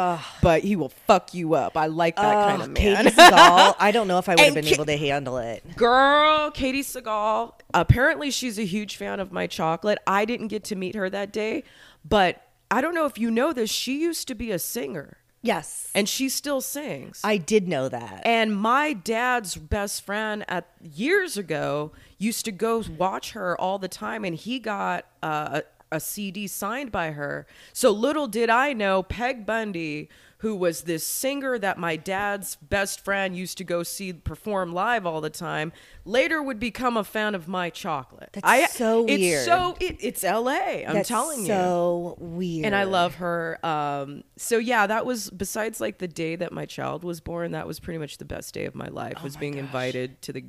[0.41, 1.75] But he will fuck you up.
[1.75, 3.05] I like that kind of man.
[3.05, 3.75] Katey Sagal.
[3.79, 5.63] I don't know if I would have been Ki- able to handle it.
[5.75, 7.53] Girl, Katey Sagal.
[7.73, 9.97] Apparently, she's a huge fan of my chocolate.
[10.07, 11.63] I didn't get to meet her that day,
[12.07, 13.69] but I don't know if you know this.
[13.71, 17.21] She used to be a singer, Yes, and she still sings.
[17.23, 18.21] I did know that.
[18.25, 23.87] And my dad's best friend at years ago used to go watch her all the
[23.87, 27.47] time, and he got uh, a, a CD signed by her.
[27.73, 33.03] So little did I know, Peg Bundy, who was this singer that my dad's best
[33.03, 35.73] friend used to go see perform live all the time,
[36.05, 38.29] later would become a fan of my chocolate.
[38.33, 39.45] That's so it's weird.
[39.45, 40.85] So it, it's L.A.
[40.85, 42.65] I'm That's telling you so weird.
[42.65, 43.59] and I love her.
[43.65, 47.51] Um, so yeah, that was besides like the day that my child was born.
[47.51, 49.15] That was pretty much the best day of my life.
[49.19, 50.45] Oh was being invited to the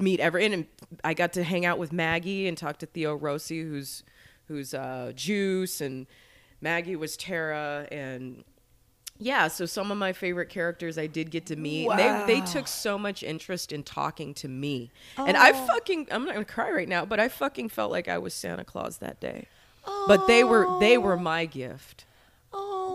[0.00, 0.66] meet ever, and
[1.04, 4.02] I got to hang out with Maggie and talk to Theo Rossi, who's
[4.48, 6.06] who's uh, Juice, and
[6.60, 8.44] Maggie was Tara, and
[9.18, 9.48] yeah.
[9.48, 11.88] So some of my favorite characters I did get to meet.
[11.88, 15.66] and They they took so much interest in talking to me, and I Oh.
[15.66, 18.64] fucking I'm not gonna cry right now, but I fucking felt like I was Santa
[18.64, 19.46] Claus that day.
[20.08, 22.05] But they were they were my gift.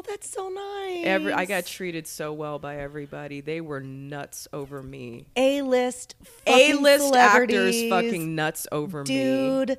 [0.04, 1.06] Oh, that's so nice.
[1.06, 3.40] Every I got treated so well by everybody.
[3.42, 5.28] They were nuts over me.
[5.36, 6.16] A list,
[6.48, 9.06] A list actors fucking nuts over me.
[9.06, 9.78] dude.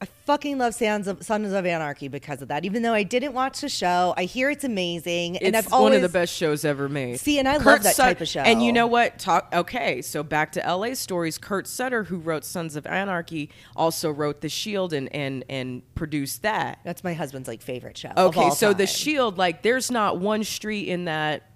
[0.00, 2.64] I fucking love Sons of Sons of Anarchy because of that.
[2.64, 5.90] Even though I didn't watch the show, I hear it's amazing, and it's I've always
[5.90, 7.18] one of the best shows ever made.
[7.18, 8.40] See, and I love that type of show.
[8.40, 9.18] And you know what?
[9.18, 9.48] Talk.
[9.52, 10.94] Okay, so back to L.A.
[10.94, 11.38] stories.
[11.38, 16.42] Kurt Sutter, who wrote Sons of Anarchy, also wrote The Shield and and and produced
[16.42, 16.78] that.
[16.84, 18.10] That's my husband's like favorite show.
[18.10, 18.88] of Okay, so The.
[18.88, 21.47] Shield, like, there's not one street in that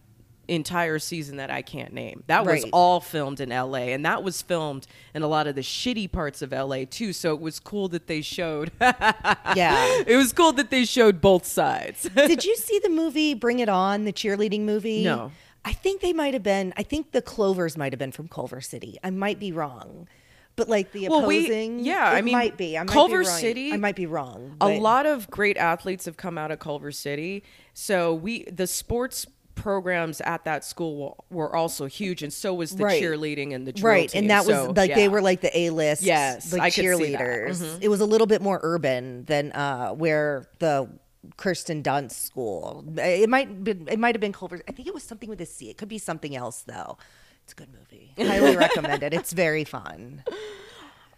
[0.54, 2.24] entire season that I can't name.
[2.26, 5.60] That was all filmed in LA and that was filmed in a lot of the
[5.62, 7.12] shitty parts of LA too.
[7.12, 10.02] So it was cool that they showed yeah.
[10.06, 12.08] It was cool that they showed both sides.
[12.14, 15.04] Did you see the movie Bring It On, the cheerleading movie?
[15.04, 15.32] No.
[15.64, 16.72] I think they might have been.
[16.76, 18.98] I think the Clovers might have been from Culver City.
[19.04, 20.08] I might be wrong,
[20.56, 21.78] but like the Well, we- opposing.
[21.84, 22.76] yeah, I mean, might be.
[22.76, 23.38] I might Culver be wrong.
[23.38, 24.56] City- I might be wrong.
[24.60, 27.44] a lot of great athletes have come out of Culver City.
[27.74, 32.84] So we the sports programs at that school were, also huge and so was the
[32.84, 33.02] Right.
[33.02, 34.20] cheerleading and the Right, team.
[34.22, 36.74] and that was So, like they were like the A list, Yes, like I could
[36.96, 37.20] see that.
[37.20, 37.62] cheerleaders.
[37.62, 37.78] Mhm.
[37.82, 40.88] It was a little bit more urban than uh, where the
[41.36, 42.84] Kirsten Dunst school.
[42.96, 44.60] It might been, it might have been Culver.
[44.68, 45.70] I think it was something with a C.
[45.70, 46.98] It could be something else though.
[47.44, 48.12] It's a good movie.
[48.18, 49.12] Highly recommend it.
[49.14, 50.24] It's very fun.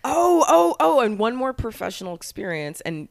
[0.05, 3.09] Oh, oh, oh, and one more professional experience and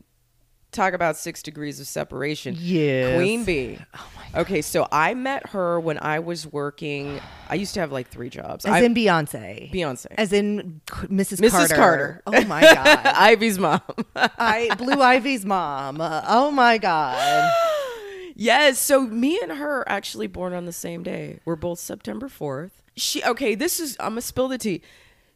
[0.73, 2.55] talk about six degrees of separation.
[2.57, 3.15] Yeah.
[3.15, 3.79] Queen Bee.
[3.93, 7.21] Oh my Okay, so I met her when I was working.
[7.49, 8.65] I used to have like three jobs.
[8.65, 9.71] As I, in Beyonce.
[9.71, 10.07] Beyonce.
[10.17, 11.39] As in Mrs.
[11.39, 11.51] Mrs.
[11.51, 11.75] Carter.
[11.75, 12.21] Carter.
[12.25, 13.05] Oh my god.
[13.05, 13.81] Ivy's mom.
[14.15, 16.01] I Blue Ivy's mom.
[16.01, 17.51] Uh, oh my god.
[18.35, 18.79] yes.
[18.79, 21.39] So me and her actually born on the same day.
[21.45, 22.71] We're both September 4th.
[22.95, 24.81] She okay, this is I'm gonna spill the tea.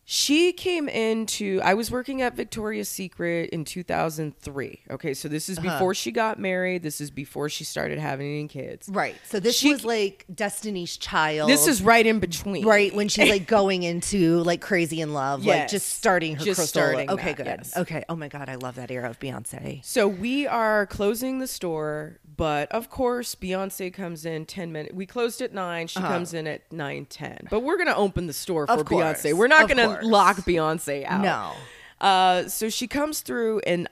[0.09, 4.79] She came into I was working at Victoria's Secret in 2003.
[4.91, 6.81] Okay, so this is before she got married.
[6.81, 8.87] This is before she started having any kids.
[8.87, 9.15] Right.
[9.25, 11.49] So this She- was like Destiny's Child.
[11.49, 12.65] This is right in between.
[12.65, 16.65] right when she's like going into like crazy in love, like just starting her Just
[16.69, 17.45] starting okay, that, good.
[17.45, 17.75] yes.
[17.75, 18.05] Okay.
[18.07, 19.83] Oh my god, I love that era of Beyonce.
[19.83, 24.93] So we are closing the store, but of course Beyonce comes in 10 minutes.
[24.95, 27.49] We closed at 9, she comes in at 9:10.
[27.49, 28.83] But we're going to open the store for Uh-huh.
[28.83, 29.33] Beyonce.
[29.33, 30.11] We're not going to course.
[30.11, 31.21] lock Beyonce out.
[31.21, 31.53] No.
[31.99, 33.89] Uh so she comes through and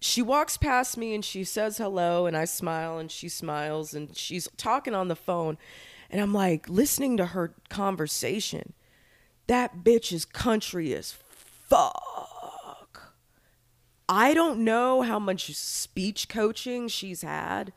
[0.00, 4.16] she walks past me and she says hello and I smile and she smiles and
[4.16, 5.58] she's talking on the phone
[6.10, 8.72] and I'm like listening to her conversation.
[9.46, 13.14] That bitch is country as fuck.
[14.08, 17.72] I don't know how much speech coaching she's had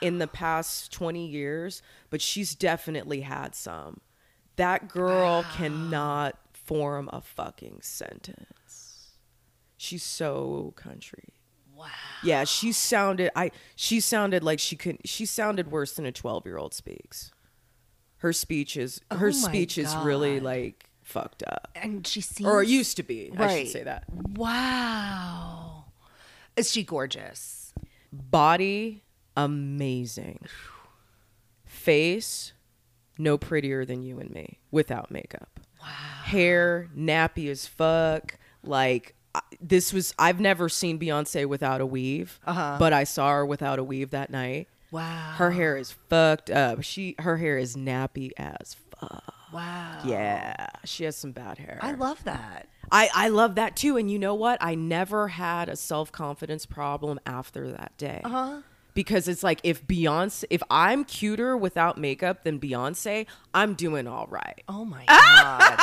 [0.00, 4.00] in the past 20 years, but she's definitely had some.
[4.56, 6.36] That girl cannot
[6.68, 9.14] form a fucking sentence.
[9.78, 11.32] She's so country.
[11.74, 11.86] Wow.
[12.22, 16.74] Yeah, she sounded I she sounded like she could she sounded worse than a 12-year-old
[16.74, 17.32] speaks.
[18.18, 21.70] Her speech is oh her Oh my speech is really like fucked up.
[21.74, 23.32] And she seems Or used to be.
[23.38, 24.04] I should say that.
[24.34, 25.86] Wow.
[26.54, 27.72] Is she gorgeous?
[28.12, 29.04] Body
[29.34, 30.40] amazing.
[31.64, 32.52] Face
[33.16, 35.60] no prettier than you and me without makeup.
[35.88, 36.22] Wow.
[36.24, 38.36] Hair nappy as fuck.
[38.62, 39.14] Like
[39.60, 42.76] this was I've never seen Beyonce without a weave, Uh-huh.
[42.78, 44.68] but I saw her without a weave that night.
[44.90, 45.34] Wow.
[45.36, 46.82] Her hair is fucked up.
[46.82, 49.34] She her hair is nappy as fuck.
[49.52, 50.00] Wow.
[50.04, 51.78] Yeah, she has some bad hair.
[51.82, 52.68] I love that.
[52.90, 53.96] I, I love that too.
[53.98, 54.58] And you know what?
[54.62, 58.20] I never had a self confidence problem after that day.
[58.24, 58.60] Uh-huh.
[58.98, 64.26] Because it's like if Beyonce, if I'm cuter without makeup than Beyonce, I'm doing all
[64.28, 64.60] right.
[64.66, 65.78] Oh my god.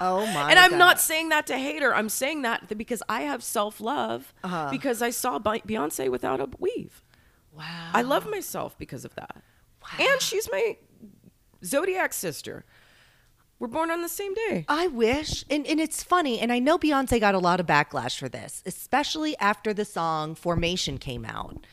[0.00, 0.78] oh my and I'm God.
[0.78, 1.92] not saying that to hate her.
[1.92, 4.68] I'm saying that because I have self love Uh-huh.
[4.70, 7.02] because I saw Beyonce without a weave.
[7.52, 7.90] Wow.
[7.92, 9.42] I love myself because of that.
[9.82, 10.06] Wow.
[10.08, 10.76] And she's my
[11.64, 12.64] zodiac sister.
[13.58, 14.66] We're born on the same day.
[14.68, 18.18] I wish, and, and it's funny, and I know Beyonce got a lot of backlash
[18.18, 21.66] for this, especially after the song Formation came out.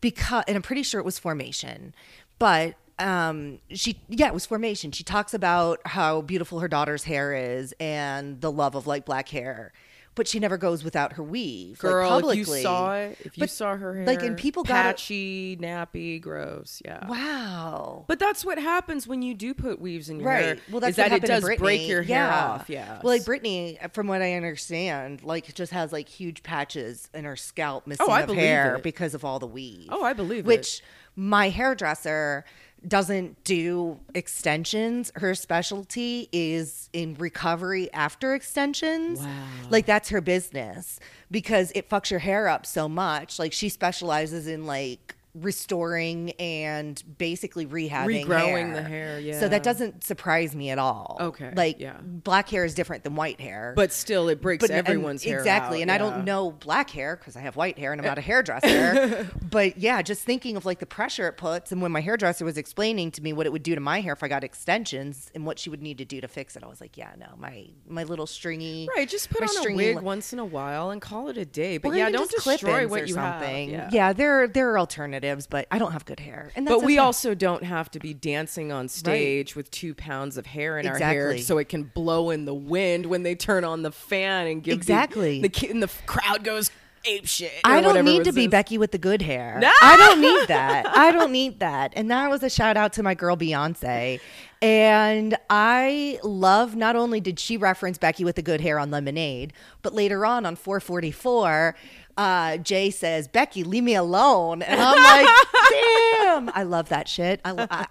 [0.00, 1.94] Because, and I'm pretty sure it was Formation,
[2.38, 4.92] but um, she, yeah, it was Formation.
[4.92, 9.28] She talks about how beautiful her daughter's hair is and the love of like black
[9.28, 9.72] hair,
[10.14, 11.82] but she never goes without her weave.
[11.82, 12.58] like, Girl, if publicly.
[12.58, 15.56] you saw it, if you But, saw her hair, like, and people got it- patchy,
[15.60, 17.06] nappy, gross, yeah.
[17.08, 18.04] Wow.
[18.06, 20.44] But that's what happens when you do put weaves in your Right.
[20.44, 20.56] hair.
[20.70, 22.44] Well, that's is that it does break your hair yeah.
[22.46, 22.70] off.
[22.70, 23.00] Yeah.
[23.02, 27.36] Well, like Britney, from what I understand, like just has like huge patches in her
[27.36, 28.82] scalp oh, missing Oh, of hair it.
[28.82, 29.88] because of all the weave.
[29.90, 30.46] Oh, I believe it.
[30.46, 30.82] Which
[31.16, 32.44] my hairdresser
[32.88, 35.10] doesn't do extensions.
[35.16, 39.20] Her specialty is in recovery after extensions.
[39.20, 39.44] Wow.
[39.70, 43.38] Like that's her business because it fucks your hair up so much.
[43.38, 48.74] Like she specializes in like restoring and basically rehabbing Regrowing hair.
[48.74, 49.40] the hair, yeah.
[49.40, 51.16] So that doesn't surprise me at all.
[51.20, 51.96] Okay, like yeah.
[52.02, 53.72] black hair is different than white hair.
[53.76, 56.90] But still, it breaks But- and- everyone's hair exactly out, and i don't know black
[56.90, 60.56] hair because i have white hair and i'm not a hairdresser but yeah just thinking
[60.56, 63.46] of like the pressure it puts and when my hairdresser was explaining to me what
[63.46, 65.98] it would do to my hair if i got extensions and what she would need
[65.98, 69.08] to do to fix it i was like yeah no my my little stringy Right,
[69.08, 71.78] just put on a wig li- once in a while and call it a day.
[71.78, 73.70] But yeah, don't just destroy what you something.
[73.74, 73.92] have.
[73.94, 74.12] Yeah.
[74.12, 76.98] there there are alternatives, but I don't have good hair, and that's But we okay.
[77.04, 80.98] also don't have to be dancing on stage with two pounds of hair in our
[80.98, 84.62] hair so it can blow in the wind when they turn on the fan and
[84.62, 85.40] give the- Exactly.
[85.40, 86.70] the, kid and the crowd goes
[87.06, 87.52] ape shit.
[87.64, 88.46] I don't need to be.
[88.46, 89.58] Becky with the good hair.
[89.60, 89.70] No!
[89.82, 90.86] I don't need that.
[90.86, 91.92] I don't need that.
[91.96, 94.20] And that was a shout out to my girl Beyonce.
[94.62, 99.52] And I love not only did she reference Becky with the good hair on Lemonade,
[99.82, 101.74] but later on on 444,
[102.16, 104.62] uh, Jay says, Becky, leave me alone.
[104.62, 105.34] And I'm like,
[105.70, 106.50] damn.
[106.54, 107.40] I love that shit.
[107.44, 107.86] I, I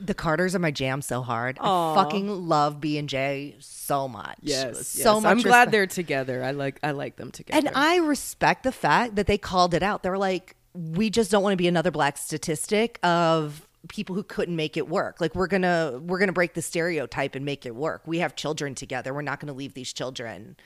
[0.00, 1.58] the Carters are my jam so hard.
[1.60, 4.38] I fucking love B and J so much.
[4.40, 5.22] Yes, so yes.
[5.22, 5.30] much.
[5.30, 6.42] I'm glad they're together.
[6.42, 7.58] I like I like them together.
[7.58, 10.02] And I respect the fact that they called it out.
[10.02, 14.56] They're like, we just don't want to be another black statistic of people who couldn't
[14.56, 15.20] make it work.
[15.20, 18.02] Like we're to we're going to break the stereotype and make it work.
[18.06, 19.12] We have children together.
[19.14, 20.56] We're not going to leave these children,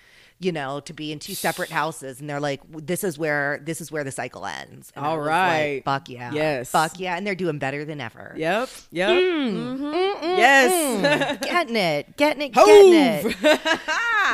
[0.45, 3.81] you know, to be in two separate houses and they're like this is where this
[3.81, 4.93] is where the cycle ends.
[4.95, 6.33] And All was like, fuck yeah.
[6.33, 6.71] Yes.
[6.71, 8.35] Fuck yeah, and they're doing better than ever.
[8.37, 8.69] Yep.
[8.91, 9.11] Yep.
[9.11, 9.79] Mm.
[9.79, 10.23] Mhm.
[10.23, 11.39] Yes.
[11.43, 13.61] getting it, getting it, getting it.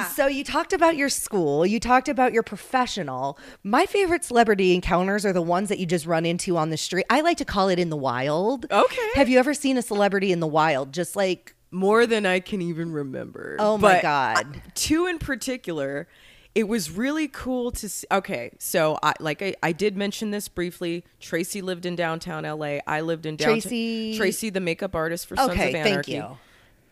[0.15, 3.39] so you talked about your school, you talked about your professional.
[3.63, 7.07] My favorite celebrity encounters are the ones that you just run into on the street.
[7.11, 8.67] I like to call it in the wild.
[8.71, 9.09] Okay.
[9.15, 10.93] Have you ever seen a celebrity in the wild?
[10.93, 13.57] Just like More than I can even remember.
[13.59, 14.63] Oh my But God.
[14.75, 16.09] two in particular.
[16.55, 18.07] It was really cool to see.
[18.11, 21.05] Okay, so I like I, I did mention this briefly.
[21.21, 22.79] Tracy lived in downtown LA.
[22.87, 26.13] I lived in downtown Tracy- Tracy, the makeup artist for Sons Okay, of thank Anarchy.
[26.13, 26.39] you.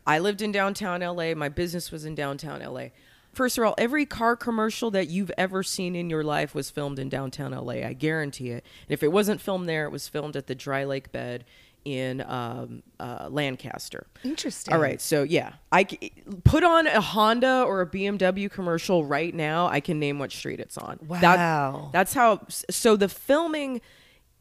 [0.06, 1.34] I lived in downtown LA.
[1.34, 2.88] My business was in downtown LA.
[3.32, 6.98] First of all, every car commercial that you've ever seen in your life was filmed
[6.98, 7.84] in downtown LA.
[7.84, 8.64] I guarantee it.
[8.88, 11.44] And if it wasn't filmed there, it was filmed at the Dry Lake Bed
[11.86, 14.06] in um, uh, Lancaster.
[14.24, 14.74] Interesting.
[14.74, 19.32] All right, so yeah, I c- put on a Honda or a BMW commercial right
[19.32, 19.68] now.
[19.68, 20.98] I can name what street it's on.
[21.08, 21.90] That- Wow.
[21.92, 22.40] that's how.
[22.68, 23.80] So the filming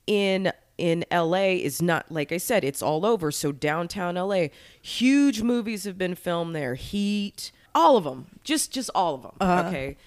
[0.07, 2.63] in in LA is not like I said.
[2.63, 3.31] It's all over.
[3.31, 4.47] So downtown LA,
[4.81, 6.73] huge movies have been filmed there.
[6.75, 9.33] Heat, all of them, just just all of them.
[9.39, 9.67] Uh-huh.
[9.69, 9.97] Okay.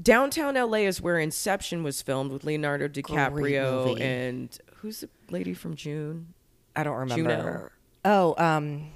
[0.00, 5.74] Downtown LA is where Inception was filmed with Leonardo DiCaprio and who's the lady from
[5.76, 6.32] June?
[6.76, 7.30] I don't remember.
[7.30, 7.70] Juno.
[8.04, 8.90] Oh, um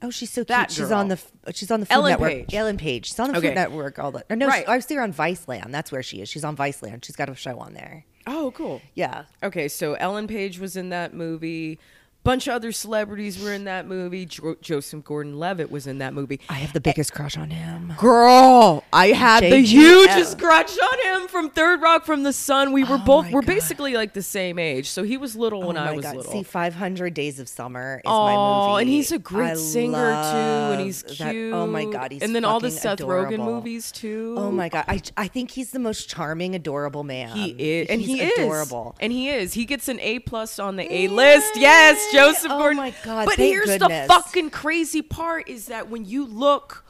[0.00, 0.48] Oh, she's so cute.
[0.48, 1.18] That she's on the
[1.52, 2.30] she's on the Food Ellen Network.
[2.30, 2.54] Page.
[2.54, 3.06] Ellen Page.
[3.06, 3.48] She's on the Okay.
[3.48, 4.24] Food Network all the.
[4.30, 4.64] or No, Right.
[4.64, 5.72] she, I see her on Viceland.
[5.72, 6.28] That's where she is.
[6.28, 7.04] She's on Viceland.
[7.04, 8.04] She's got a show on there.
[8.26, 8.80] Oh, cool.
[8.94, 9.24] Yeah.
[9.42, 11.80] Okay, so Ellen Page was in that movie.
[12.24, 14.26] Bunch of other celebrities were in that movie.
[14.26, 16.40] Jo- Joseph Gordon-Levitt was in that movie.
[16.50, 17.94] I have the biggest crush on him.
[17.96, 22.72] Girl, I had the hugest crush on him from Third Rock from the Sun.
[22.72, 23.46] We were Oh both my we're God.
[23.46, 24.90] basically like the same age.
[24.90, 26.16] So he was little when oh I was God.
[26.16, 26.32] little.
[26.32, 28.82] See, 500 Days of Summer is Oh, my movie.
[28.82, 31.52] and he's a great I singer too, and he's love cute.
[31.52, 33.54] that- Oh my God, he's and then all the fucking Seth Rogen adorable.
[33.54, 34.34] movies too.
[34.36, 34.84] Oh my God.
[34.86, 37.34] I, I think he's the most charming, adorable man.
[37.34, 38.96] He is, and He's he adorable.
[38.98, 39.54] is, and he is.
[39.54, 41.56] He gets an A plus on the A list.
[41.56, 42.76] Yes, Joseph Oh Gordon.
[42.78, 44.06] my God, But here's goodness.
[44.08, 46.84] the fucking crazy part: is that when you look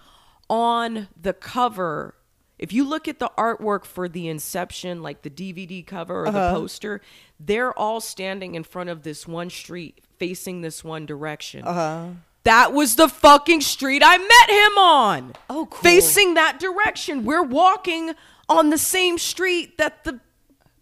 [0.51, 2.15] on the cover,
[2.59, 6.53] if you look at the artwork for the Inception, like the DVD cover or Uh-huh.
[6.53, 7.01] the poster,
[7.39, 11.65] they're all standing in front of this one street, facing this one direction.
[11.65, 12.07] Uh-huh.
[12.45, 15.33] That was the fucking street I met him on.
[15.51, 15.83] Oh, cool.
[15.83, 17.25] Facing that direction.
[17.25, 18.15] We're walking
[18.49, 20.21] on the same street that the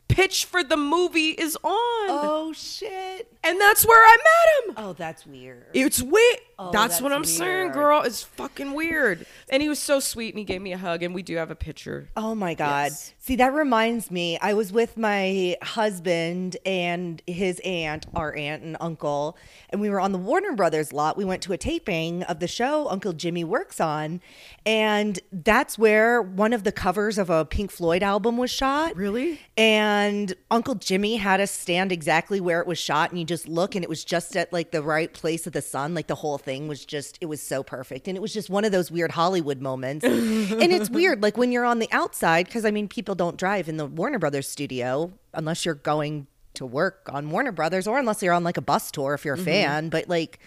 [0.09, 1.71] pitch for the movie is on.
[2.09, 3.33] Oh, shit.
[3.43, 4.85] And that's where I met him.
[4.85, 5.67] Oh, that's weird.
[5.75, 6.39] It's weird.
[6.59, 8.03] Oh, that's, what I'm that's saying, girl.
[8.03, 9.27] It's fucking weird.
[9.51, 11.51] And he was so sweet and he gave me a hug and we do have
[11.51, 12.09] a picture.
[12.17, 12.93] Oh my God.
[12.93, 13.13] Yes.
[13.19, 14.39] See, that reminds me.
[14.39, 19.37] I was with my husband and his aunt, our aunt and uncle,
[19.69, 21.19] and we were on the Warner Brothers lot.
[21.19, 24.21] We went to a taping of the show Uncle Jimmy works on.
[24.65, 28.97] And that's where one of the covers of a Pink Floyd album was shot.
[28.97, 29.41] Really?
[29.57, 33.75] And Uncle Jimmy had us stand exactly where it was shot, and you just look,
[33.75, 35.95] and it was just at like the right place of the sun.
[35.95, 38.09] Like the whole thing was just, it was so perfect.
[38.09, 40.05] And it was just one of those weird Hollywood moments.
[40.07, 43.69] and it's weird, like when you're on the outside, because I mean, people don't drive
[43.69, 48.23] in the Warner Brothers studio unless you're going to work on Warner Brothers or unless
[48.23, 49.45] you're on like a bus tour if you're a mm-hmm.
[49.45, 49.89] fan.
[49.91, 50.39] But like,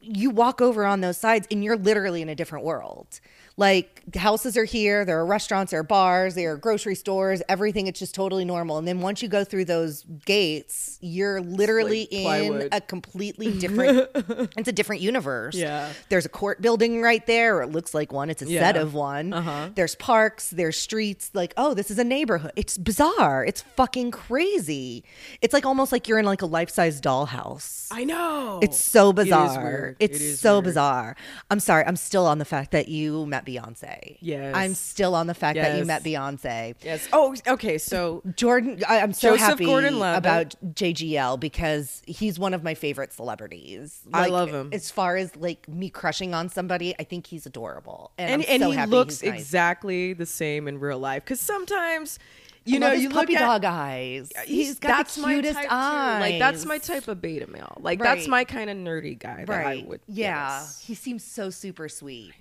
[0.00, 3.20] you walk over on those sides and you're literally in a different world.
[3.58, 7.88] Like houses are here, there are restaurants, there are bars, there are grocery stores, everything.
[7.88, 8.78] It's just totally normal.
[8.78, 14.08] And then once you go through those gates, you're literally like in a completely different.
[14.56, 15.56] it's a different universe.
[15.56, 15.90] Yeah.
[16.08, 18.30] There's a court building right there, or it looks like one.
[18.30, 19.32] It's a set of one.
[19.32, 19.70] Uh-huh.
[19.74, 21.30] There's parks, there's streets.
[21.34, 22.52] Like, oh, this is a neighborhood.
[22.54, 23.44] It's bizarre.
[23.44, 25.02] It's fucking crazy.
[25.42, 27.88] It's like almost like you're in like a life size dollhouse.
[27.90, 28.60] I know.
[28.62, 29.46] It's so bizarre.
[29.48, 29.96] It is weird.
[29.98, 30.64] It's It is so weird.
[30.64, 31.16] bizarre.
[31.50, 31.84] I'm sorry.
[31.84, 34.18] I'm still on the fact that you met Beyonce.
[34.20, 34.54] Yes.
[34.54, 36.74] I'm still on the fact that you met Beyonce.
[36.82, 37.08] Yes.
[37.12, 37.78] Oh, okay.
[37.78, 40.18] So Jordan, I, I'm so Joseph happy Gordon-Levitt.
[40.18, 44.00] about JGL because he's one of my favorite celebrities.
[44.12, 44.70] I love him.
[44.72, 48.62] As far as like me crushing on somebody, I think he's adorable, and, and and
[48.62, 49.34] so he looks nice.
[49.34, 52.18] exactly the same in real life because sometimes
[52.64, 54.30] you I know you puppy look at dog eyes.
[54.44, 56.16] he's got that's the my cutest type eyes.
[56.16, 56.30] Too.
[56.30, 57.78] Like that's my type of beta male.
[57.80, 59.84] Like that's my kind of nerdy guy that right?
[59.84, 60.00] I would.
[60.06, 60.80] yeah, yes.
[60.80, 62.32] he seems so super sweet.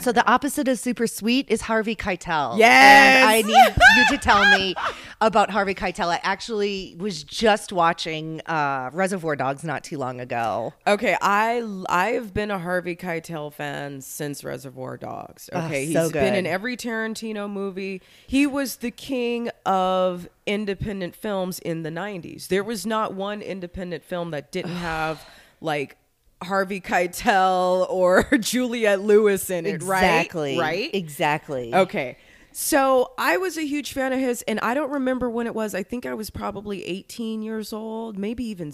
[0.00, 2.58] So the opposite of super sweet is Harvey Keitel.
[2.58, 3.22] Yes!
[3.22, 3.74] and I need
[4.10, 4.74] you to tell me
[5.20, 6.08] about Harvey Keitel.
[6.08, 10.74] I actually was just watching uh, Reservoir Dogs not too long ago.
[10.86, 15.48] Okay, I I've been a Harvey Keitel fan since Reservoir Dogs.
[15.52, 18.02] Ah, Okay, so he's been in every Tarantino movie.
[18.26, 22.48] He was the king of independent films in the 90s.
[22.48, 25.24] There was not one independent film that didn't have
[25.60, 25.96] like
[26.44, 30.58] Harvey Keitel or Juliette Lewis in it, Exactly.
[30.58, 30.62] right?
[30.76, 30.90] Right?
[30.94, 31.74] Exactly.
[31.74, 32.16] Okay.
[32.52, 35.74] So I was a huge fan of his, and I don't remember when it was.
[35.74, 38.72] I think I was probably 18 years old, maybe even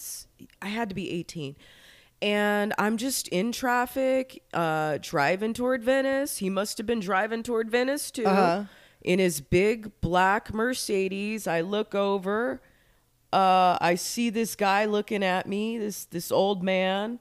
[0.61, 1.57] I had to be 18.
[2.23, 6.37] And I'm just in traffic, uh, driving toward Venice.
[6.37, 8.65] He must have been driving toward Venice too, Uh-huh.
[9.01, 11.47] in his big black Mercedes.
[11.47, 12.61] I look over,
[13.33, 17.21] uh, I see this guy looking at me, this this old man,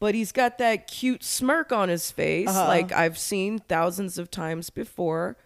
[0.00, 2.66] but he's got that cute smirk on his face, Uh-huh.
[2.66, 5.36] like I've seen thousands of times before.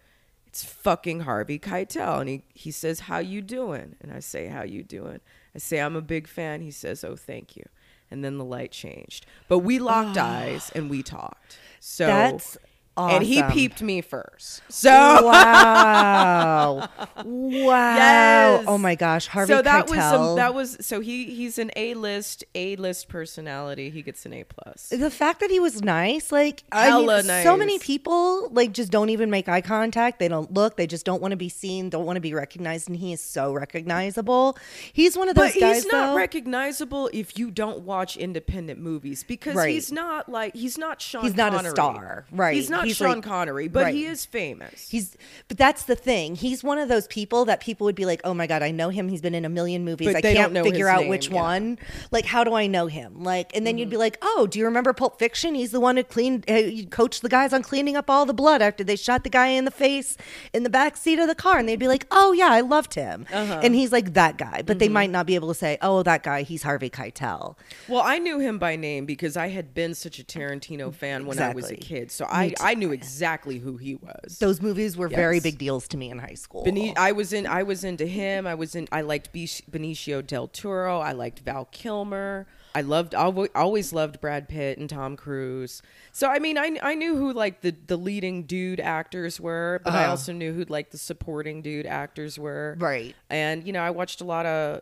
[0.47, 4.63] It's fucking Harvey Keitel, and he he says, "How you doing?" And I say, "How
[4.63, 5.19] you doing?"
[5.53, 7.65] I say, "I'm a big fan." He says, "Oh, thank you."
[8.09, 11.57] And then the light changed, but we locked eyes and we talked.
[11.81, 12.57] So That's
[12.97, 14.61] and he peeped me first.
[14.69, 16.89] So Wow.
[17.25, 17.95] wow.
[17.95, 18.65] Yes.
[18.67, 19.27] Oh my gosh.
[19.27, 20.29] Harvey so that was Keitel.
[20.31, 23.89] um, that was so he he's an A list A list personality.
[23.89, 24.89] He gets an A plus.
[24.89, 28.91] the fact that he was nice, like I Hella mean, so many people like just
[28.91, 30.19] don't even make eye contact.
[30.19, 30.77] They don't look.
[30.77, 31.89] They just don't want to be seen.
[31.89, 32.87] Don't want to be recognized.
[32.87, 34.57] And he is so recognizable.
[34.93, 35.83] He's one of those But guys.
[35.83, 39.69] he's not though- recognizable if you don't watch independent movies because Right.
[39.73, 41.23] he's not like he's not Sean.
[41.23, 42.25] He's not a star.
[42.31, 42.55] Right.
[42.55, 44.89] He's not He's Sean like- Connery, but he is famous.
[44.89, 45.15] He's,
[45.47, 46.35] but that's the thing.
[46.35, 48.89] He's one of those people that people would be like, "Oh my god, I know
[48.89, 49.07] him.
[49.09, 50.07] He's been in a million movies.
[50.07, 51.33] But I can't figure out name, which yeah.
[51.35, 51.43] Mm-hmm.
[51.43, 51.79] one.
[52.11, 53.23] Like, how do I know him?
[53.23, 55.55] Like, and then you'd be like, "Oh, do you remember Pulp Fiction?
[55.55, 58.61] He's the one who cleaned, uh, coached the guys on cleaning up all the blood
[58.61, 60.17] after they shot the guy in the face
[60.53, 62.93] in the back seat of the car." And they'd be like, "Oh yeah, I loved
[62.93, 63.59] him." Uh-huh.
[63.63, 64.79] And he's like that guy, but Mm-hmm.
[64.79, 67.55] they might not be able to say, "Oh, that guy, he's Harvey Keitel."
[67.87, 71.39] well, I knew him by name because I had been such a Tarantino fan when
[71.39, 74.37] I was a kid, so I I knew exactly who he was.
[74.39, 76.63] Those movies were very big deals to me in high school.
[76.97, 77.47] I was in.
[77.47, 78.45] I was into him.
[78.45, 78.87] I was in.
[78.91, 80.99] I liked Be- Benicio del Toro.
[80.99, 82.45] I liked Val Kilmer.
[82.75, 83.15] I loved.
[83.15, 85.81] I always loved Brad Pitt and Tom Cruise.
[86.11, 89.93] So I mean, I I knew who like the the leading dude actors were, but
[89.93, 90.09] I Uh-huh.
[90.11, 92.75] also knew who like the supporting dude actors were.
[92.77, 93.15] Right.
[93.29, 94.81] And you know, I watched a lot of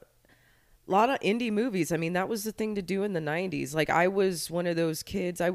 [0.88, 1.92] a lot of indie movies.
[1.92, 3.74] I mean, that was the thing to do in the 90s.
[3.74, 5.40] Like I was one of those kids.
[5.40, 5.52] I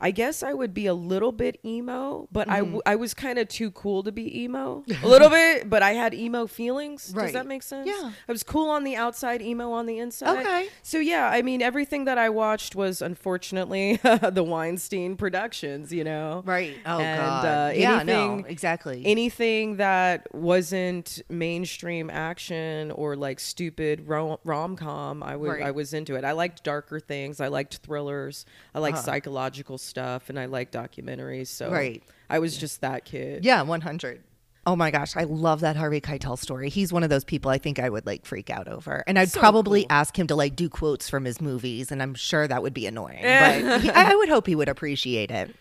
[0.00, 2.64] I guess I would be a little bit emo, but I Mm-hmm.
[2.64, 4.84] w- I was kind of too cool to be emo.
[5.02, 7.08] A little bit, but I had emo feelings.
[7.08, 7.86] Does that make sense?
[7.88, 8.12] Yeah.
[8.28, 10.40] I was cool on the outside, emo on the inside.
[10.40, 10.68] Okay.
[10.82, 16.42] So yeah, I mean, everything that I watched was unfortunately the Weinstein productions, you know.
[16.44, 16.76] Right.
[16.84, 17.44] Oh And, god.
[17.44, 18.02] uh, yeah.
[18.02, 18.44] No.
[18.46, 19.02] Exactly.
[19.06, 25.62] anything that wasn't mainstream action or like stupid rom com, I would Right.
[25.62, 26.24] I was into it.
[26.24, 27.40] I liked darker things.
[27.40, 28.44] I liked thrillers.
[28.74, 29.04] I liked Uh-huh.
[29.06, 31.46] psychological stuff, and I like documentaries.
[31.46, 32.02] So Right.
[32.28, 33.44] I was just that kid.
[33.44, 34.22] Yeah, 100.
[34.68, 36.68] Oh my gosh, I love that Harvey Keitel story.
[36.70, 39.04] He's one of those people I think I would like freak out over.
[39.06, 39.92] And I'd So probably cool.
[39.92, 42.84] ask him to like do quotes from his movies, and I'm sure that would be
[42.86, 43.22] annoying.
[43.22, 45.54] but he- I, I would hope he would appreciate it.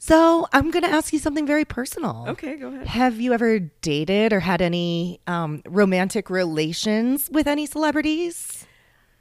[0.00, 2.24] So I'm going to ask you something very personal.
[2.28, 2.86] Okay, go ahead.
[2.86, 8.64] Have you ever dated or had any um, romantic relations with any celebrities?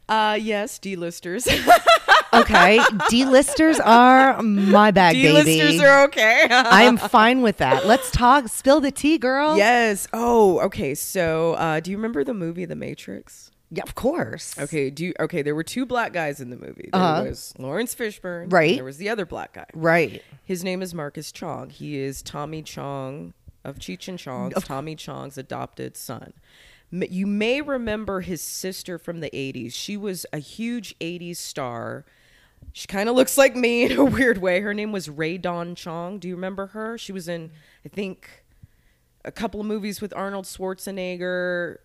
[0.10, 1.48] Uh, yes, D-listers.
[2.34, 5.86] Okay, D-listers are my bag, D-listers baby.
[5.86, 6.48] are okay.
[6.50, 7.86] I am fine with that.
[7.86, 8.48] Let's talk.
[8.50, 9.58] Spill the tea, girl.
[9.58, 10.08] yes.
[10.14, 10.94] Oh, okay.
[10.96, 13.52] So, uh, do you remember the movie The Matrix?
[13.70, 14.58] Yeah, of course.
[14.58, 16.90] Okay, do you, okay, there were two black guys in the movie.
[16.94, 17.24] There Uh-huh.
[17.28, 18.44] was Laurence Fishburne.
[18.44, 18.76] and Right.
[18.76, 19.66] there was the other black guy.
[19.74, 20.22] Right.
[20.46, 21.70] His name is Marcus Chong.
[21.70, 23.34] He is Tommy Chong
[23.66, 26.32] of Cheech and Chong's Tommy Chong's adopted son.
[26.92, 29.74] You may remember his sister from the 80s.
[29.74, 32.06] She was a huge 80s star.
[32.72, 34.62] She kind of looks like me in a weird way.
[34.62, 36.20] Her name was Rae Dawn Chong.
[36.20, 36.98] Do you remember her?
[36.98, 37.52] She was in,
[37.86, 38.46] I think,
[39.26, 41.78] a couple of movies with Arnold Schwarzenegger.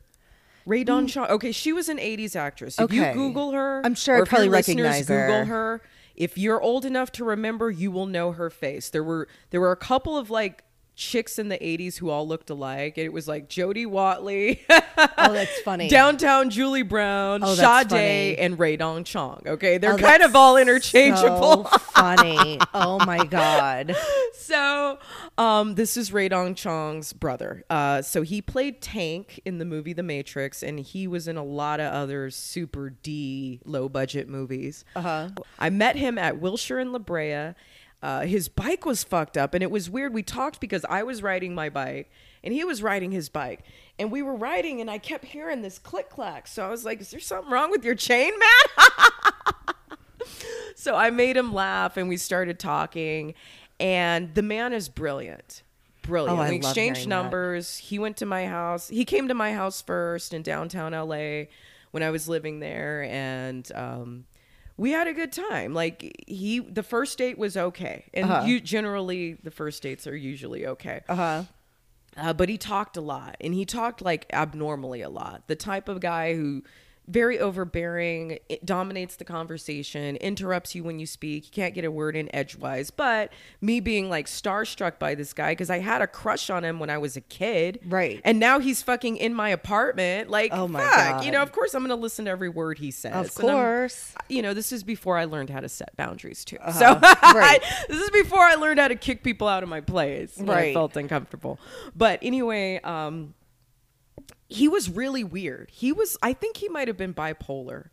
[0.67, 0.87] Ray mm.
[0.87, 1.27] Dawn Chong.
[1.29, 2.79] Okay, she was an 80s actress.
[2.79, 3.13] If you Okay.
[3.15, 5.27] Google her, I'm sure or I'd if your probably listeners recognize her.
[5.27, 5.83] Google her.
[6.15, 8.91] If you're old enough to remember, you will know her face.
[8.91, 10.63] There were there were a couple of like
[10.95, 12.99] chicks in the 80s who all looked alike.
[12.99, 15.89] It was like Jody Watley, Oh, that's funny.
[15.91, 18.37] Downtown Julie Brown, Oh, Sade, funny.
[18.39, 19.43] and Rae Dawn Chong.
[19.47, 21.65] Okay, they're Oh, kind of all interchangeable.
[21.65, 22.59] So funny.
[22.75, 23.97] Oh my god.
[24.35, 24.99] so
[25.39, 27.65] um, this is Rae Dawn Chong's brother.
[27.71, 31.45] Uh, so he played Tank in the movie The Matrix, and he was in a
[31.45, 34.85] lot of other super D low budget movies.
[34.95, 35.31] Uh-huh.
[35.59, 37.55] I met him at Wilshire and La Brea.
[38.03, 40.13] Uh, his bike was fucked up, and it was weird.
[40.13, 42.11] We talked because I was riding my bike,
[42.43, 43.61] and he was riding his bike,
[43.99, 46.49] and we were riding, and I kept hearing this click clack.
[46.49, 48.87] So I was like, "Is there something wrong with your chain, man?"
[50.75, 53.35] so I made him laugh and we started talking.
[53.81, 55.63] And the man is brilliant.
[56.03, 56.39] Brilliant.
[56.39, 57.23] Oh, we exchanged hearing that.
[57.23, 57.77] numbers.
[57.79, 58.89] He went to my house.
[58.89, 61.45] He came to my house first in downtown LA
[61.93, 63.05] when I was living there.
[63.05, 64.25] And um,
[64.83, 65.75] we had a good time.
[65.75, 68.05] Like he, the first date was okay.
[68.13, 68.47] And Uh-huh.
[68.47, 71.01] you generally, the first dates are usually okay.
[71.09, 71.45] Uh-huh.
[72.17, 75.47] Uh, but he talked a lot and he talked like abnormally a lot.
[75.47, 76.63] The type of guy who
[77.09, 81.45] very overbearing, it dominates the conversation, interrupts you when you speak.
[81.47, 82.91] You can't get a word in edgewise.
[82.91, 86.79] But me being like starstruck by this guy because I had a crush on him
[86.79, 87.81] when I was a kid.
[87.87, 88.21] Right.
[88.25, 90.31] And now he's fucking in my apartment.
[90.31, 90.93] Like, Oh my fuck.
[90.95, 91.25] God.
[91.25, 93.27] You know, of course I'm going to listen to every word he says.
[93.27, 94.15] Of course.
[94.29, 96.59] you know, this is before I learned how to set boundaries too.
[96.61, 96.79] Uh-huh.
[96.79, 97.01] So
[97.39, 97.61] Right.
[97.89, 100.37] this is before I learned how to kick people out of my place.
[100.37, 100.75] when I Right.
[100.75, 101.59] felt uncomfortable.
[101.97, 103.35] But anyway, um,
[104.53, 105.71] he was really weird.
[105.73, 107.89] He was, I think he might have been bipolar.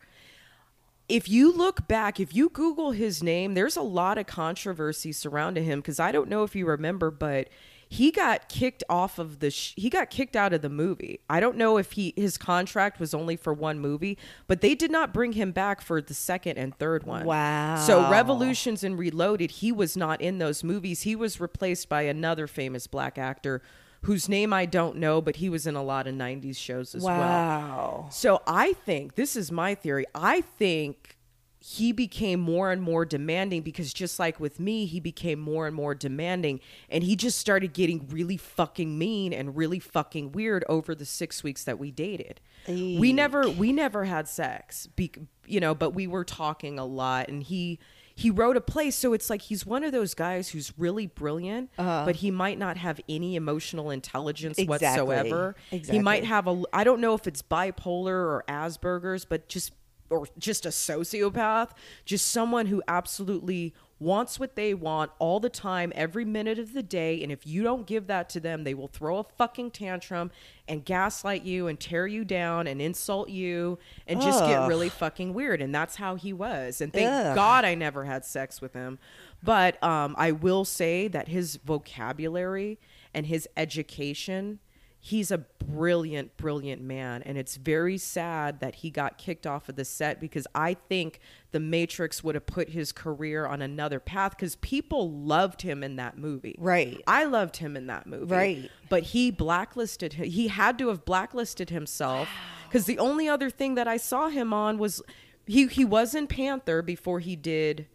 [1.08, 5.64] If you look back, if you Google his name, there's a lot of controversy surrounding
[5.64, 7.48] him because I don't know if you remember, but
[7.92, 11.18] he got kicked off of the sh- he got kicked out of the movie.
[11.28, 14.92] I don't know if he his contract was only for one movie, but they did
[14.92, 17.26] not bring him back for the second and third one.
[17.26, 17.74] Wow.
[17.84, 21.02] So Revolutions and Reloaded, he was not in those movies.
[21.02, 23.60] He was replaced by another famous black actor
[24.02, 27.02] whose name I don't know, but he was in a lot of 90s shows as
[27.02, 27.18] well.
[27.18, 28.08] Wow.
[28.10, 30.06] So I think this is my theory.
[30.14, 31.16] I think
[31.62, 35.76] he became more and more demanding because just like with me, he became more and
[35.76, 40.94] more demanding and he just started getting really fucking mean and really fucking weird over
[40.94, 42.40] the 6 weeks that we dated.
[42.66, 45.12] We never we never had sex, be,
[45.46, 47.78] you know, but we were talking a lot and he
[48.20, 51.70] he wrote a play so it's like he's one of those guys who's really brilliant
[51.78, 52.02] uh-huh.
[52.04, 55.02] but he might not have any emotional intelligence Exactly.
[55.02, 55.56] whatsoever.
[55.70, 59.72] He might have a i don't know if it's bipolar or asperger's but just
[60.10, 61.70] or just a sociopath
[62.04, 66.82] just someone who absolutely wants what they want all the time every minute of the
[66.82, 70.30] day and if you don't give that to them they will throw a fucking tantrum
[70.66, 75.34] and gaslight you and tear you down and insult you and just get really fucking
[75.34, 77.34] weird and that's how he was and thank Ugh.
[77.34, 78.98] god i never had sex with him
[79.42, 82.78] but um, i will say that his vocabulary
[83.12, 84.60] and his education
[85.02, 89.76] he's a brilliant brilliant man and it's very sad that he got kicked off of
[89.76, 91.18] the set because i think
[91.52, 95.96] the matrix would have put his career on another path because people loved him in
[95.96, 97.00] that movie Right.
[97.06, 98.70] i loved him in that movie Right.
[98.90, 102.28] but he blacklisted him he had to have blacklisted himself
[102.68, 105.00] because the only other thing that i saw him on was
[105.46, 107.86] he he was in panther before he did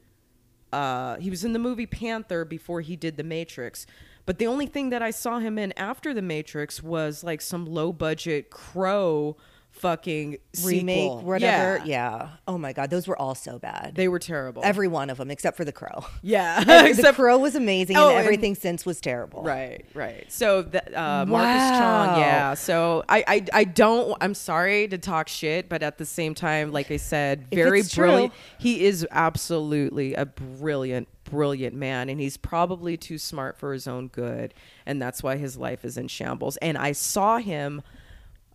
[0.73, 3.85] uh, he was in the movie Panther before he did The Matrix.
[4.25, 7.65] But the only thing that I saw him in after The Matrix was like some
[7.65, 9.37] low budget crow
[9.85, 11.21] fucking Remake, sequel.
[11.21, 11.77] whatever.
[11.85, 12.15] Yeah.
[12.15, 12.27] Yeah.
[12.47, 12.89] Oh my God.
[12.89, 13.93] Those were all so bad.
[13.95, 14.61] They were terrible.
[14.65, 16.05] Every one of them, except for The Crow.
[16.21, 16.63] yeah.
[16.63, 19.43] the Except- Crow was amazing, Oh, and and- everything since was terrible.
[19.43, 20.25] Right, right.
[20.31, 22.53] So that uh, Marcus Chong, yeah.
[22.55, 24.17] So I, I, I don't.
[24.21, 27.93] I'm sorry to talk shit, but at the same time, like I said, very it's
[27.93, 28.05] true.
[28.05, 28.33] brilliant.
[28.59, 34.07] He is absolutely a brilliant, brilliant man, and he's probably too smart for his own
[34.07, 34.53] good,
[34.85, 36.57] and that's why his life is in shambles.
[36.57, 37.81] And I saw him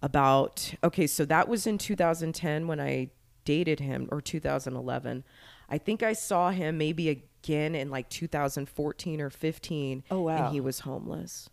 [0.03, 3.11] about okay, so that was in 2010 when I
[3.44, 5.24] dated him, or 2011.
[5.68, 10.05] I think I saw him maybe again in like 2014 or 15.
[10.11, 10.36] Oh, wow.
[10.36, 11.48] And he was homeless.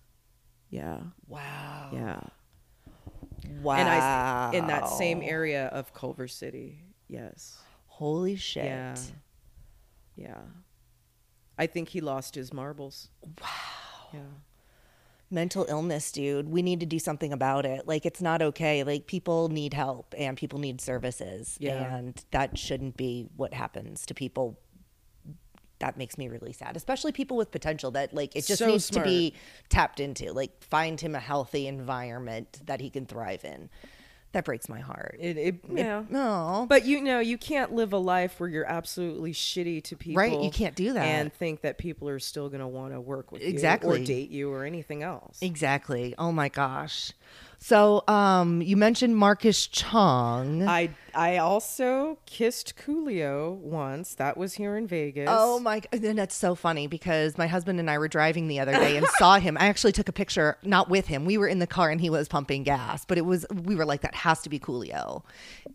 [0.69, 0.99] Yeah.
[1.27, 1.89] Wow.
[1.93, 2.19] Yeah.
[3.61, 3.75] Wow.
[3.75, 6.83] And I in that same area of Culver City.
[7.07, 7.57] Yes.
[7.85, 8.65] Holy shit.
[8.65, 8.95] Yeah.
[10.15, 10.41] Yeah.
[11.57, 13.09] I think he lost his marbles.
[13.23, 14.09] Wow.
[14.13, 14.19] Yeah.
[15.29, 16.47] Mental illness, dude.
[16.47, 17.85] We need to do something about it.
[17.85, 18.83] Like, it's not okay.
[18.83, 21.57] Like, people need help and people need services.
[21.59, 21.95] Yeah.
[21.95, 24.57] And that shouldn't be what happens to people.
[25.79, 28.85] That makes me really sad, especially people with potential that, like, it just So needs
[28.85, 29.05] smart.
[29.05, 29.33] to be
[29.69, 30.31] tapped into.
[30.31, 33.69] Like, find him a healthy environment that he can thrive in.
[34.33, 35.17] That breaks my heart.
[35.19, 36.03] It, it yeah.
[36.09, 36.65] No.
[36.67, 40.21] But you know, you can't live a life where you're absolutely shitty to people.
[40.21, 41.03] Right, you can't do that.
[41.03, 44.01] And think that people are still going to want to work with you Exactly.
[44.01, 45.39] or date you or anything else.
[45.41, 46.13] Exactly.
[46.17, 47.13] Oh my gosh.
[47.59, 50.67] So, um, you mentioned Marcus Chong.
[50.67, 54.13] I I also kissed Coolio once.
[54.13, 55.27] That was here in Vegas.
[55.31, 55.81] Oh my!
[55.91, 59.07] And that's so funny because my husband and I were driving the other day and
[59.17, 59.57] saw him.
[59.59, 61.25] I actually took a picture, not with him.
[61.25, 63.85] We were in the car and he was pumping gas, but it was we were
[63.85, 65.23] like, that has to be Coolio.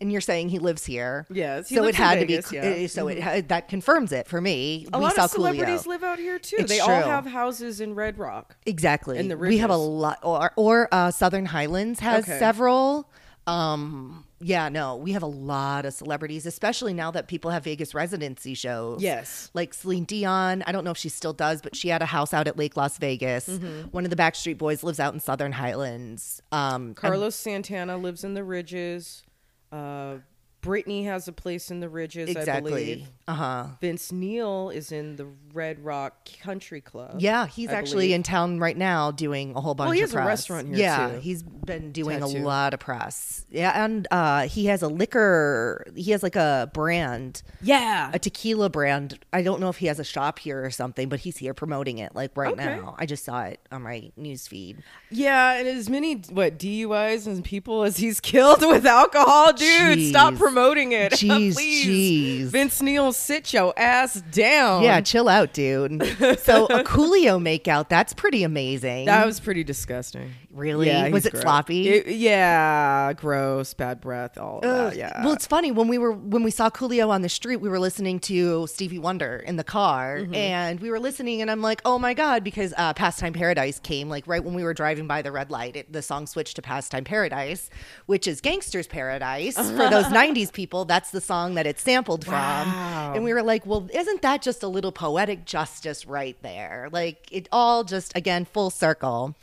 [0.00, 2.56] And you're saying he lives here, Yes, he so it had Vegas, to be.
[2.58, 2.84] yeah.
[2.84, 4.86] Uh, So it that confirms it for me.
[4.92, 5.86] A we lot saw of celebrities Coolio.
[5.88, 6.56] live out here too.
[6.60, 8.56] It's they all have houses in Red Rock.
[8.66, 9.18] Exactly.
[9.18, 12.38] in the we have a lot, or, or uh, Southern Highlands has Okay.
[12.38, 13.08] several.
[13.46, 17.92] Um, yeah, no, we have a lot of celebrities, especially now that people have Vegas
[17.94, 19.02] residency shows.
[19.02, 19.50] Yes.
[19.52, 20.62] Like Celine Dion.
[20.66, 22.76] I don't know if she still does, but she had a house out at Lake
[22.76, 23.48] Las Vegas.
[23.48, 23.88] Mm-hmm.
[23.90, 26.40] One of the Backstreet Boys lives out in Southern Highlands.
[26.52, 29.24] Um, Carlos Santana lives in the Ridges.
[29.72, 30.16] Uh,
[30.62, 33.08] Britney has a place in the Ridges, I believe.
[33.28, 33.66] Uh huh.
[33.80, 37.16] Vince Neil is in the Red Rock Country Club.
[37.20, 38.14] Yeah, he's I actually believe.
[38.16, 39.86] in town right now doing a whole bunch.
[39.86, 41.18] Well, he of has a restaurant here, Yeah, too.
[41.20, 42.38] he's been doing Tattoo.
[42.38, 43.46] a lot of press.
[43.48, 45.84] Yeah, and uh, he has a liquor.
[45.94, 48.10] He has like a brand, Yeah.
[48.12, 49.20] a tequila brand.
[49.32, 51.98] I don't know if he has a shop here or something, but he's here promoting
[51.98, 52.64] it like right Okay.
[52.64, 52.96] now.
[52.98, 54.82] I just saw it on my news feed.
[55.10, 60.08] Yeah, and as many what DUIs and people as he's killed with alcohol, dude.
[60.08, 61.86] Stop promoting it, Jeez, please.
[61.86, 62.50] jeez.
[62.50, 64.82] Vince Neil, sit your ass down.
[64.82, 66.02] Yeah, chill out, dude.
[66.40, 69.06] so a Coolio makeout, that's pretty amazing.
[69.06, 70.32] that was pretty disgusting.
[70.50, 71.42] really Yeah, was it gross.
[71.42, 71.88] sloppy?
[71.88, 74.96] It- yeah, gross, bad breath, all that.
[74.96, 75.24] Yeah.
[75.24, 77.78] Well, it's funny when we were when we saw Coolio on the street, we were
[77.80, 80.34] listening to Stevie Wonder in the car, Mm-hmm.
[80.34, 84.08] and we were listening, and I'm like, oh my god, because uh, Pastime Paradise came
[84.08, 85.76] like right when we were driving by the red light.
[85.76, 87.70] It, the song switched to Pastime Paradise,
[88.06, 90.84] which is Gangsta's Paradise for those '90s people.
[90.84, 92.62] That's the song that it's sampled Wow.
[92.64, 92.72] from,
[93.14, 96.88] and we were like, well, isn't that just a little poetic justice right there?
[96.92, 99.34] Like it all just again full circle.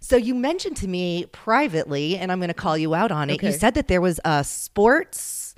[0.00, 3.42] So you mentioned to me privately, and I'm going to call you out on it.
[3.42, 5.54] You said that there was a sports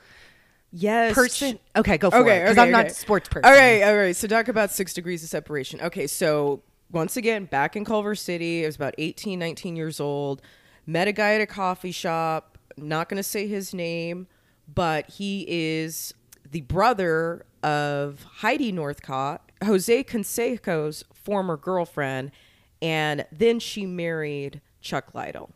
[0.70, 1.14] yes.
[1.14, 1.58] person.
[1.74, 2.40] Okay, go for Okay, it.
[2.42, 3.44] Because okay, I'm not a sports person.
[3.44, 4.14] All right, all right.
[4.14, 5.80] So talk about six degrees of separation.
[5.80, 10.42] Okay, so once again, back in Culver City, I was about 18, 19 years old.
[10.86, 12.58] Met a guy at a coffee shop.
[12.76, 14.28] Not going to say his name,
[14.72, 16.14] but he is
[16.50, 22.30] the brother of Heidi Northcott, Jose Canseco's former girlfriend,
[22.82, 25.50] and then she married Chuck Liddell,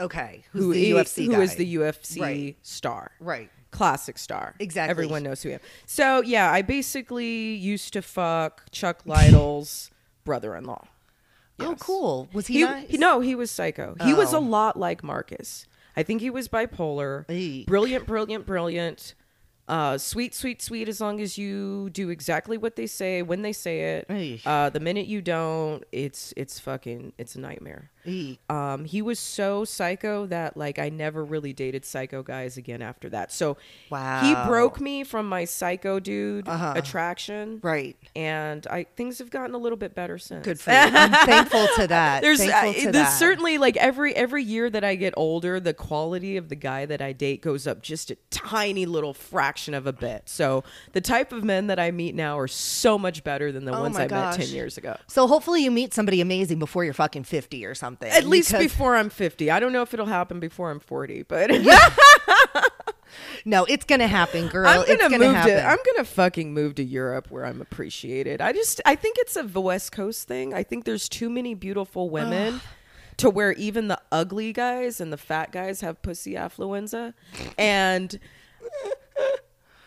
[0.00, 0.44] Okay.
[0.52, 1.40] Who's who the is- UFC who guy?
[1.42, 2.56] is the UFC Right.
[2.62, 3.50] star Right.
[3.72, 4.54] classic star.
[4.60, 4.90] Exactly.
[4.90, 5.60] Everyone knows who he is.
[5.86, 9.90] So yeah, I basically used to fuck Chuck Liddell's
[10.24, 10.86] brother-in-law.
[11.60, 12.28] Oh, cool.
[12.32, 12.88] Was he, He, nice?
[12.88, 13.96] he- no, he was psycho.
[14.04, 14.40] He was a Oh.
[14.40, 15.66] lot like Marcus.
[15.96, 17.28] I think he was bipolar.
[17.28, 17.66] Eek.
[17.66, 19.14] Brilliant, brilliant, brilliant.
[19.68, 20.88] Uh, sweet, sweet, sweet.
[20.88, 24.06] As long as you do exactly what they say when they say it.
[24.46, 27.90] Uh, the minute you don't, it's it's fucking it's a nightmare.
[28.48, 33.08] Um, he was so psycho that like I never really dated psycho guys again after
[33.10, 33.32] that.
[33.32, 33.56] So
[33.90, 34.20] Wow.
[34.22, 36.72] he broke me from my psycho dude Uh-huh.
[36.76, 37.96] attraction, Right.
[38.16, 40.44] and I things have gotten a little bit better since.
[40.44, 40.76] Good for you.
[40.76, 42.22] I'm thankful to that.
[42.22, 43.18] There's, thankful uh, to there's that.
[43.18, 47.02] certainly like every every year that I get older, the quality of the guy that
[47.02, 50.22] I date goes up just a tiny little fraction of a bit.
[50.28, 53.72] So the type of men that I meet now are so much better than the
[53.76, 54.96] Oh ones I met ten years ago.
[55.08, 57.97] So hopefully you meet somebody amazing before you're fucking 50 or something.
[58.02, 59.50] At least before I'm 50.
[59.50, 61.50] I don't know if it'll happen before I'm 40, but
[63.44, 64.66] No, it's going to happen, girl.
[64.68, 65.54] I'm gonna going to move happen.
[65.56, 65.64] to.
[65.66, 68.40] I'm gonna fucking move to Europe where I'm appreciated.
[68.40, 70.52] I just I think it's a West Coast thing.
[70.52, 72.60] I think there's too many beautiful women.
[73.18, 77.14] To where even the ugly guys and the fat guys have pussy affluenza,
[77.58, 78.16] and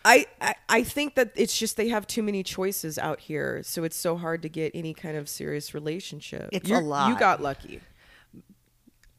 [0.03, 3.85] I, I I think that it's just they have too many choices out here, so
[3.85, 6.49] it's so hard to get any kind of serious relationship.
[6.51, 7.07] It's a You're- lot.
[7.09, 7.79] You got lucky.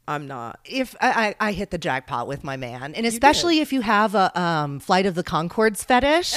[0.07, 0.59] I'm not.
[0.65, 4.15] if I, I I hit the jackpot with my man, and especially if you have
[4.15, 6.33] a um, flight of the Conchords fetish.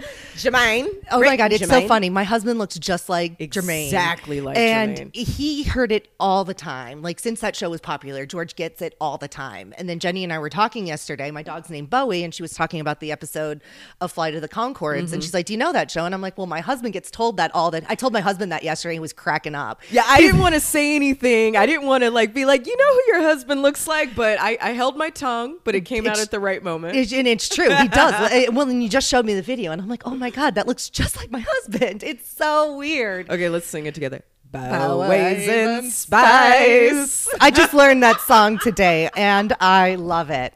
[0.34, 0.88] Jermaine.
[1.10, 2.10] Oh Great, my god, it's so funny.
[2.10, 3.86] My husband looks just like Jermaine.
[3.86, 5.14] Exactly like and Jermaine.
[5.16, 7.02] he heard it all the time.
[7.02, 9.74] Like since that show was popular, George gets it all the time.
[9.76, 11.30] And then Jenny and I were talking yesterday.
[11.30, 13.60] My dog's named Bowie, and she was talking about the episode
[14.00, 15.04] of Flight of the Conchords.
[15.04, 15.14] Mm-hmm.
[15.14, 17.10] And she's like, "Do you know that show?" And I'm like, "Well, my husband gets
[17.10, 18.94] told that all the." I told my husband that yesterday.
[18.94, 19.80] He was cracking up.
[19.90, 21.56] Yeah, I didn't want to say anything.
[21.56, 24.40] I didn't want to like be like, you know who your husband looks like, but
[24.40, 26.96] I, I held my tongue, but it came out at the right moment.
[26.96, 27.70] It's- and it's true.
[27.70, 28.10] He does.
[28.52, 30.66] Well, and you just showed me the video, and I'm like, "Oh my god, that
[30.66, 33.28] looks just like my husband." It's so weird.
[33.30, 34.22] okay, let's sing it together.
[34.52, 37.28] Bowie's in space.
[37.40, 40.52] I just learned that song today and I love it.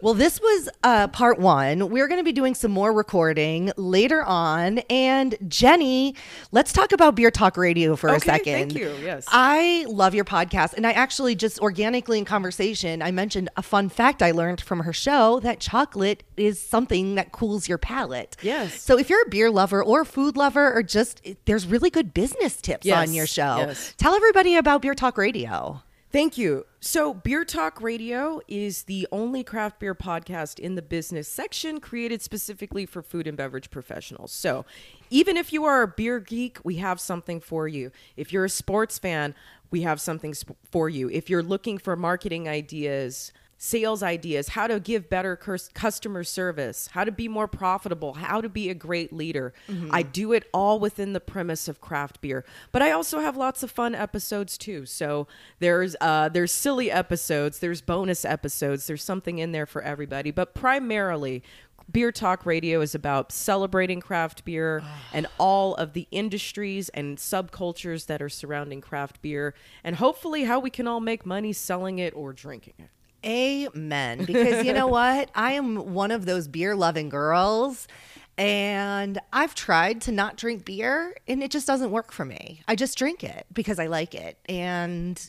[0.00, 1.88] Well, this was uh, part one.
[1.88, 4.78] We're going to be doing some more recording later on.
[4.90, 6.14] And Jenny,
[6.52, 8.70] let's talk about Beer Talk Radio for a second.
[8.70, 8.94] thank you.
[9.02, 9.24] Yes.
[9.28, 10.74] I love your podcast.
[10.74, 14.80] And I actually just organically in conversation, I mentioned a fun fact I learned from
[14.80, 18.36] her show that chocolate is something that cools your palate.
[18.42, 18.82] Yes.
[18.82, 22.12] So if you're a beer lover or a food lover or just, there's really good
[22.12, 23.56] business tips Yes, on your show.
[23.58, 23.94] yes.
[23.96, 25.82] Tell everybody about Beer Talk Radio.
[26.14, 26.64] Thank you.
[26.78, 32.22] So, Beer Talk Radio is the only craft beer podcast in the business section created
[32.22, 34.30] specifically for food and beverage professionals.
[34.30, 34.64] So,
[35.10, 37.90] even if you are a beer geek, we have something for you.
[38.16, 39.34] If you're a sports fan,
[39.72, 41.10] we have something sp- for you.
[41.10, 43.32] If you're looking for marketing ideas,
[43.64, 48.48] sales ideas, how to give better customer service, how to be more profitable, how to
[48.48, 49.54] be a great leader.
[49.90, 52.44] I do it all within the premise of craft beer.
[52.72, 54.84] But I also have lots of fun episodes too.
[54.84, 55.26] So
[55.60, 60.54] there's uh there's silly episodes, there's bonus episodes, there's something in there for everybody, but
[60.54, 61.42] primarily
[61.90, 68.06] Beer Talk Radio is about celebrating craft beer and all of the industries and subcultures
[68.06, 72.14] that are surrounding craft beer, and hopefully how we can all make money selling it
[72.14, 72.88] or drinking it.
[73.24, 74.18] Amen.
[74.26, 75.30] Because you know what?
[75.34, 77.88] I am one of those beer loving girls.
[78.36, 82.62] And I've tried to not drink beer and it just doesn't work for me.
[82.66, 84.38] I just drink it because I like it.
[84.48, 85.24] And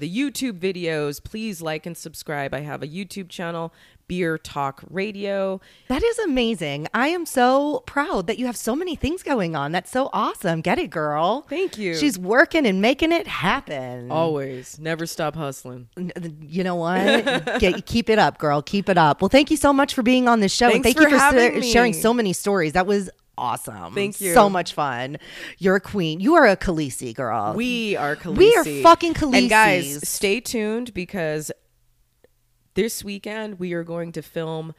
[0.00, 2.54] The YouTube videos, please like and subscribe.
[2.54, 3.72] I have a YouTube channel,
[4.08, 5.60] Beer Talk Radio.
[5.88, 6.88] That is amazing.
[6.94, 9.72] I am so proud that you have so many things going on.
[9.72, 10.62] That's so awesome.
[10.62, 11.42] Get it, girl.
[11.50, 11.94] Thank you.
[11.94, 14.10] She's working and making it happen.
[14.10, 15.88] Always, never stop hustling.
[16.40, 17.04] You know what?
[17.60, 18.62] Get, keep it up, girl.
[18.62, 19.20] Keep it up.
[19.20, 20.66] Well, thank you so much for being on this show.
[20.70, 21.70] and Thanks thank you for for having sa- me.
[21.70, 22.72] sharing so many stories.
[22.72, 23.94] That was awesome.
[23.94, 24.34] Thank you.
[24.34, 25.18] So much fun.
[25.58, 26.20] You're a queen.
[26.20, 27.54] You are a Khaleesi girl.
[27.54, 28.36] We are Khaleesi.
[28.36, 31.50] We are fucking And guys, stay tuned because
[32.74, 34.74] this weekend we are going to film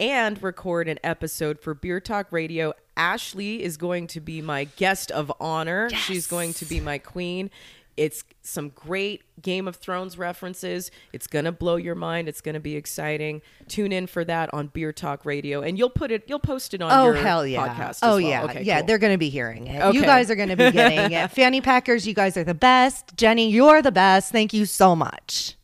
[0.00, 2.72] and record an episode for Beer Talk Radio.
[2.96, 5.90] Ashley is going to be my guest of honor.
[5.90, 7.50] She's going to be my queen.
[7.98, 10.90] It's some great Game of Thrones references.
[11.12, 12.28] It's going to blow your mind.
[12.28, 13.42] It's going to be exciting.
[13.68, 16.80] Tune in for that on Beer Talk Radio and you'll put it you'll post it
[16.80, 17.68] on Oh your hell yeah!
[17.68, 18.20] podcast oh well.
[18.20, 18.78] yeah, Okay, yeah.
[18.78, 18.86] cool.
[18.86, 19.94] They're gonna be hearing it.
[19.94, 21.30] You guys are gonna be getting it.
[21.32, 23.16] Fanny Packers, you guys are the best.
[23.16, 24.32] Jenny, you're the best.
[24.32, 25.56] Thank you so much.